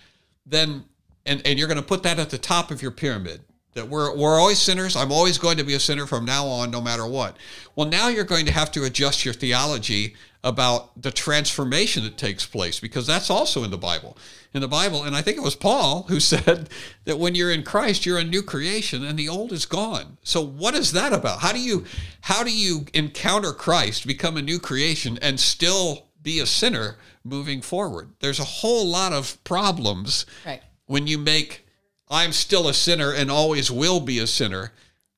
[0.46, 0.86] then
[1.26, 3.42] and, and you're going to put that at the top of your pyramid.
[3.76, 4.96] That we're we're always sinners.
[4.96, 7.36] I'm always going to be a sinner from now on, no matter what.
[7.76, 10.16] Well, now you're going to have to adjust your theology
[10.46, 14.18] about the transformation that takes place because that's also in the Bible.
[14.54, 16.70] In the Bible, and I think it was Paul who said
[17.04, 20.20] that when you're in Christ, you're a new creation and the old is gone.
[20.24, 21.40] So what is that about?
[21.40, 21.84] How do you
[22.22, 26.96] how do you encounter Christ, become a new creation and still be a sinner
[27.26, 28.12] moving forward?
[28.22, 30.62] There's a whole lot of problems Right.
[30.86, 31.65] when you make
[32.10, 34.72] I'm still a sinner and always will be a sinner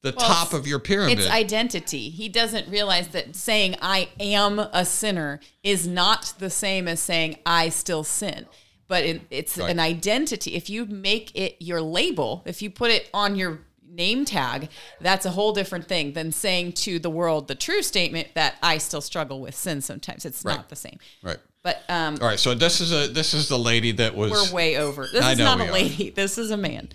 [0.04, 1.20] the top of your pyramid.
[1.20, 2.10] It's identity.
[2.10, 7.38] He doesn't realize that saying I am a sinner is not the same as saying
[7.46, 8.46] I still sin.
[8.88, 9.70] But it, it's Right.
[9.70, 10.56] an identity.
[10.56, 13.60] If you make it your label, if you put it on your
[13.90, 14.70] name tag,
[15.02, 18.78] that's a whole different thing than saying to the world the true statement that I
[18.78, 20.24] still struggle with sin sometimes.
[20.26, 20.56] It's Right.
[20.56, 21.00] not the same.
[21.22, 21.40] right.
[21.64, 24.54] But um, All right, so this is a this is the lady that was we're
[24.56, 25.08] way over.
[25.12, 25.72] This I is know not a are.
[25.74, 26.10] lady.
[26.12, 26.90] This is a man.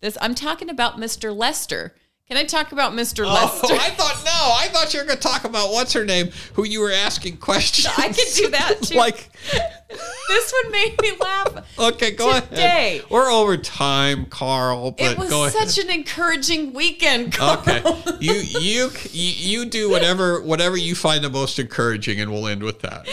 [0.00, 1.34] This I'm talking about Mr.
[1.34, 1.94] Lester.
[2.28, 3.24] Can I talk about Mr.
[3.26, 3.74] Oh, Lester?
[3.74, 4.30] I thought no.
[4.56, 7.36] I thought you were going to talk about what's her name, who you were asking
[7.48, 7.88] questions.
[7.98, 8.94] I could do that too.
[8.96, 9.30] like,
[10.28, 11.78] this one made me laugh.
[11.78, 12.98] okay, go Today.
[12.98, 13.10] ahead.
[13.10, 14.92] We're over time, Carl.
[14.92, 15.68] But It was go ahead.
[15.68, 17.32] such an encouraging weekend.
[17.32, 17.58] Carl.
[17.66, 17.82] Okay,
[18.20, 22.78] you you you do whatever whatever you find the most encouraging, and we'll end with
[22.82, 23.08] that.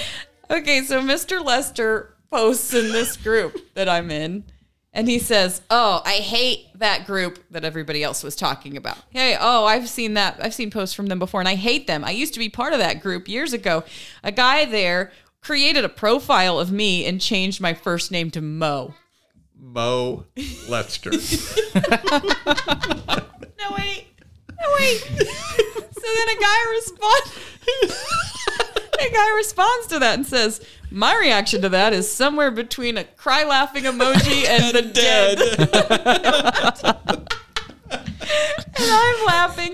[0.50, 1.44] Okay, so Mr.
[1.44, 4.46] Lester posts in this group that I'm in,
[4.94, 8.98] and he says, "Oh, I hate that group that everybody else was talking about.
[9.10, 10.40] Hey, oh, I've seen that.
[10.42, 12.04] I've seen posts from them before, and I hate them.
[12.04, 13.84] I used to be part of that group years ago.
[14.24, 18.94] A guy there created a profile of me and changed my first name to Mo.
[19.60, 20.26] Mo
[20.68, 21.12] Lester.
[23.60, 24.17] No wait, no
[24.80, 24.98] wait.
[25.00, 27.40] so then a guy responds.
[29.00, 33.04] a guy responds to that and says, "My reaction to that is somewhere between a
[33.04, 35.40] cry laughing emoji and the dead."
[37.90, 37.98] and
[38.80, 39.74] I'm laughing,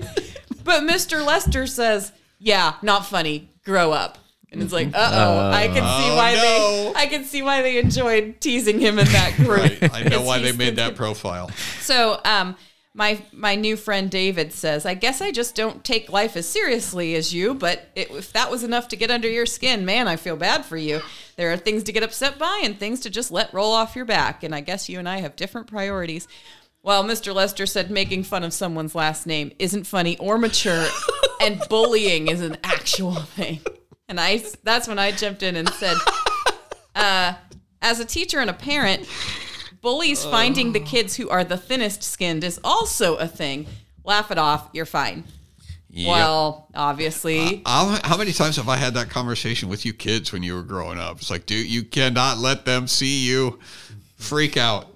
[0.64, 1.24] but Mr.
[1.24, 3.48] Lester says, "Yeah, not funny.
[3.64, 4.18] Grow up."
[4.52, 6.40] And it's like, uh oh, I can see Oh, why no.
[6.40, 9.48] they, I can see why they enjoyed teasing him in that group.
[9.82, 9.92] Right.
[9.92, 11.50] I know why they made the- that profile.
[11.80, 12.54] So, um,
[12.94, 17.14] my my new friend David says, "I guess I just don't take life as seriously
[17.16, 20.16] as you, but it, if that was enough to get under your skin, man, I
[20.16, 21.00] feel bad for you.
[21.36, 24.04] There are things to get upset by and things to just let roll off your
[24.04, 26.28] back, and I guess you and I have different priorities."
[26.84, 27.34] Well, Mr.
[27.34, 30.86] Lester said making fun of someone's last name isn't funny or mature,
[31.40, 33.60] and bullying is an actual thing.
[34.08, 35.96] And I that's when I jumped in and said,
[36.94, 37.34] uh,
[37.82, 39.08] as a teacher and a parent,
[39.84, 43.66] bullies finding the kids who are the thinnest skinned is also a thing.
[44.02, 45.24] Laugh it off, you're fine.
[45.94, 49.92] Well, obviously, uh, uh, How, how many times have I had that conversation with you
[49.92, 51.18] kids when you were growing up?
[51.18, 53.60] It's like, dude, you cannot let them see you
[54.16, 54.86] freak out.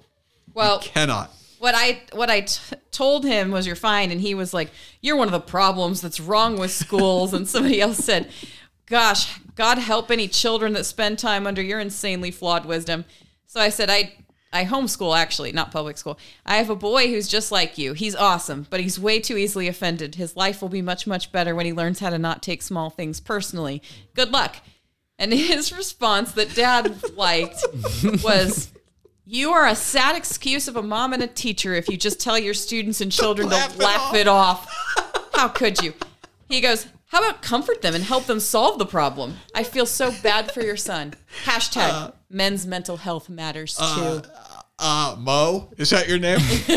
[0.53, 1.31] well, you Cannot.
[1.59, 4.71] what I what I t- told him was you're fine, and he was like,
[5.01, 8.29] "You're one of the problems that's wrong with schools." and somebody else said,
[8.87, 13.05] "Gosh, God help any children that spend time under your insanely flawed wisdom."
[13.47, 14.15] So I said, "I
[14.51, 16.17] I homeschool actually, not public school.
[16.45, 17.93] I have a boy who's just like you.
[17.93, 20.15] He's awesome, but he's way too easily offended.
[20.15, 22.89] His life will be much much better when he learns how to not take small
[22.89, 23.81] things personally.
[24.15, 24.57] Good luck."
[25.19, 27.63] And his response that dad liked
[28.23, 28.71] was,
[29.25, 32.39] You are a sad excuse of a mom and a teacher if you just tell
[32.39, 34.67] your students and children to laugh laugh, it it off.
[35.33, 35.93] How could you?
[36.47, 39.37] He goes, How about comfort them and help them solve the problem?
[39.55, 41.15] I feel so bad for your son.
[41.43, 44.29] Hashtag uh, men's mental health matters uh, too.
[44.29, 46.37] Uh, uh, Mo, is that your name?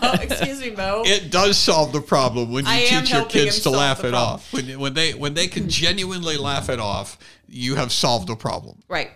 [0.00, 1.02] oh, excuse me, Mo.
[1.04, 4.52] it does solve the problem when you I teach your kids to laugh it off.
[4.52, 7.18] When, when they when they can genuinely laugh it off,
[7.48, 8.78] you have solved the problem.
[8.88, 9.10] Right.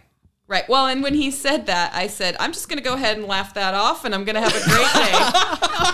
[0.46, 0.68] Right.
[0.68, 3.26] Well, and when he said that, I said, I'm just going to go ahead and
[3.26, 5.90] laugh that off and I'm going to have a great day.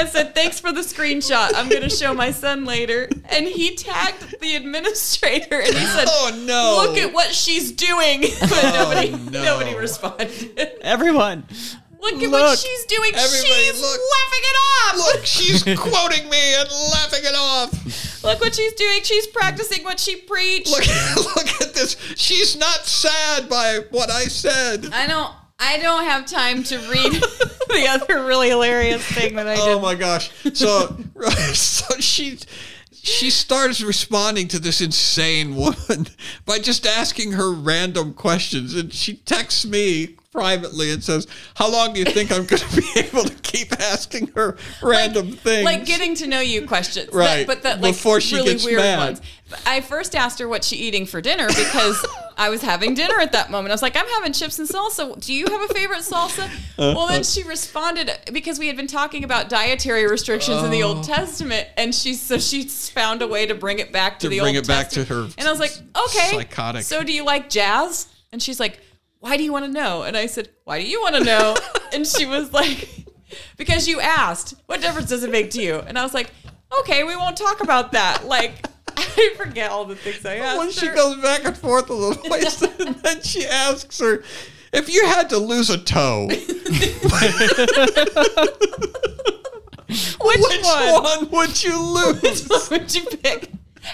[0.00, 1.52] I said, thanks for the screenshot.
[1.54, 3.06] I'm going to show my son later.
[3.26, 6.86] And he tagged the administrator and he said, Oh no!
[6.86, 8.22] look at what she's doing.
[8.40, 9.44] But oh, nobody, no.
[9.44, 10.58] nobody responded.
[10.80, 11.44] Everyone.
[12.00, 13.12] Look at what she's doing.
[13.14, 14.00] She's look.
[14.00, 14.96] laughing it off.
[14.96, 18.24] Look, she's quoting me and laughing it off.
[18.24, 19.02] Look what she's doing.
[19.02, 20.70] She's practicing what she preached.
[20.70, 20.86] Look,
[21.36, 21.96] look at this.
[22.16, 24.88] She's not sad by what I said.
[24.92, 25.34] I don't.
[25.62, 27.22] I don't have time to read
[27.74, 29.76] the other really hilarious thing that I oh did.
[29.76, 30.30] Oh my gosh!
[30.54, 30.96] So,
[31.52, 32.38] so she
[33.02, 36.06] she starts responding to this insane woman
[36.44, 41.92] by just asking her random questions, and she texts me privately and says, "How long
[41.92, 45.86] do you think I'm going to be able to keep asking her random things?" like
[45.86, 47.38] getting to know you questions, Right.
[47.38, 48.98] That, but that like Before she really gets weird mad.
[48.98, 49.22] ones.
[49.66, 52.06] I first asked her what she eating for dinner because
[52.40, 53.70] I was having dinner at that moment.
[53.70, 55.20] I was like, I'm having chips and salsa.
[55.24, 56.48] Do you have a favorite salsa?
[56.78, 60.94] well, then she responded because we had been talking about dietary restrictions in the Oh.
[60.94, 64.28] Old Testament, and she so she found a way to bring it back to, To
[64.30, 65.34] the bring Old it back to Testament.
[65.34, 65.72] her And I was like,
[66.06, 66.82] okay, psychotic.
[66.84, 68.08] So do you like jazz?
[68.32, 68.80] And she's like,
[69.18, 70.02] why do you want to know?
[70.04, 71.54] And I said, why do you want to know?
[71.92, 72.88] and she was like,
[73.58, 74.54] because you asked.
[74.64, 75.74] What difference does it make to you?
[75.80, 76.30] And I was like,
[76.80, 78.24] okay, we won't talk about that.
[78.26, 78.64] Like,
[79.00, 80.58] I forget all the things I asked.
[80.58, 80.94] when she her.
[80.94, 84.22] goes back and forth a little ways, and then she asks her,
[84.72, 86.38] "If you had to lose a toe, which,
[90.20, 93.50] which one, one would you lose?" would you pick?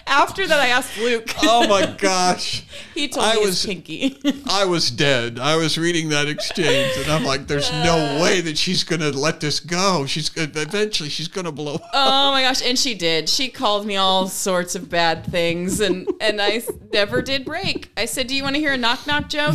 [0.06, 1.28] After that, I asked Luke.
[1.42, 2.64] Oh my gosh.
[2.94, 4.18] he told me I me was- pinky.
[4.48, 5.38] I was dead.
[5.38, 9.40] I was reading that exchange, and I'm like, "There's no way that she's gonna let
[9.40, 10.06] this go.
[10.06, 13.28] She's eventually she's gonna blow up." Oh my gosh, and she did.
[13.28, 16.62] She called me all sorts of bad things, and and I
[16.92, 17.90] never did break.
[17.96, 19.54] I said, "Do you want to hear a knock knock joke?"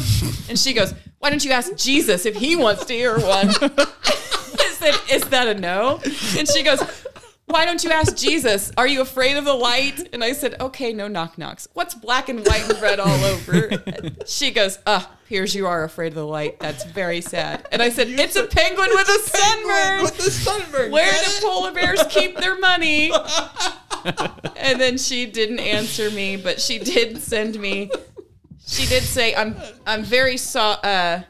[0.50, 4.76] And she goes, "Why don't you ask Jesus if he wants to hear one?" I
[4.78, 6.00] said, "Is that a no?"
[6.38, 6.82] And she goes,
[7.52, 8.72] "Why don't you ask Jesus?
[8.78, 11.68] Are you afraid of the light?" And I said, "Okay, no knock knocks.
[11.74, 13.70] What's black and white and red all over?"
[14.26, 16.60] She goes, "Ah, here's you are afraid of the light.
[16.60, 20.92] That's very sad." And I said, "It's a penguin with a sunburn." with the sunburn.
[20.92, 23.12] Where do polar bears keep their money?
[24.56, 27.92] and then she didn't answer me, but she did send me.
[28.66, 31.24] She did say, "I'm I'm very so." Uh,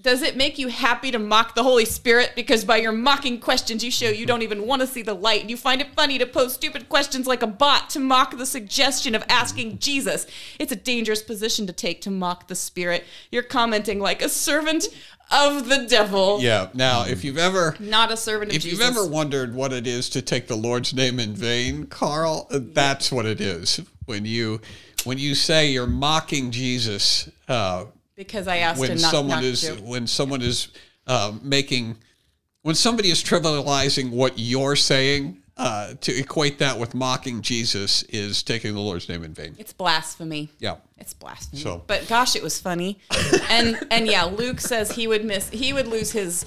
[0.00, 2.32] does it make you happy to mock the Holy Spirit?
[2.34, 5.42] Because by your mocking questions, you show you don't even want to see the light.
[5.42, 8.46] And you find it funny to pose stupid questions like a bot to mock the
[8.46, 10.26] suggestion of asking Jesus.
[10.58, 13.04] It's a dangerous position to take to mock the Spirit.
[13.30, 14.88] You're commenting like a servant
[15.30, 16.70] of the devil, Yeah.
[16.74, 18.80] Now, if you've ever not a servant of if Jesus.
[18.80, 23.12] you've ever wondered what it is to take the Lord's name in vain, Carl, that's
[23.12, 23.80] what it is.
[24.06, 24.60] When you
[25.04, 27.84] when you say you're mocking Jesus, uh,
[28.20, 29.78] because I asked when knock someone knock is joke.
[29.82, 30.68] when someone is
[31.06, 31.96] uh, making
[32.62, 38.42] when somebody is trivializing what you're saying uh, to equate that with mocking Jesus is
[38.42, 39.54] taking the Lord's name in vain.
[39.58, 40.50] It's blasphemy.
[40.58, 40.76] Yeah.
[40.98, 41.62] It's blasphemy.
[41.62, 42.98] So- but gosh, it was funny.
[43.50, 46.44] and and yeah, Luke says he would miss he would lose his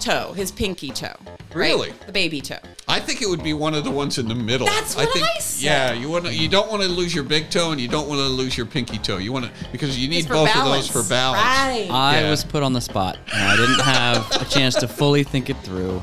[0.00, 1.14] toe, his pinky toe.
[1.26, 1.54] right?
[1.54, 1.92] Really?
[2.06, 2.58] The baby toe.
[2.86, 4.66] I think it would be one of the ones in the middle.
[4.66, 5.64] That's what think, I said.
[5.64, 6.34] Yeah, you want to.
[6.34, 8.66] You don't want to lose your big toe, and you don't want to lose your
[8.66, 9.18] pinky toe.
[9.18, 10.88] You want to because you need for both balance.
[10.88, 11.42] of those for balance.
[11.42, 11.88] Right.
[11.90, 12.30] I Yeah.
[12.30, 13.18] was put on the spot.
[13.32, 16.02] And I didn't have a chance to fully think it through.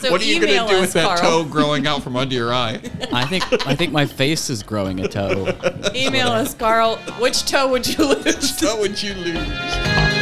[0.00, 1.44] so what are you email going to do us, with that Carl.
[1.44, 2.80] toe growing out from under your eye?
[3.12, 5.48] I think I think my face is growing a toe.
[5.94, 6.96] Email us, Carl.
[7.20, 8.60] Which toe would you lose?
[8.60, 10.13] How would you lose?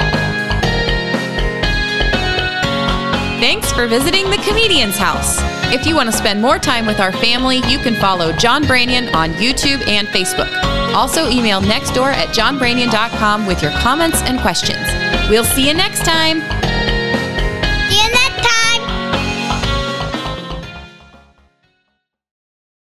[3.43, 5.39] Thanks for visiting the Comedian's House.
[5.75, 9.13] If you want to spend more time with our family, you can follow John Branyan
[9.17, 10.49] on YouTube and Facebook.
[10.95, 14.87] Also, email nextdoor at johnbranyan.com with your comments and questions.
[15.29, 16.62] We'll see you next time.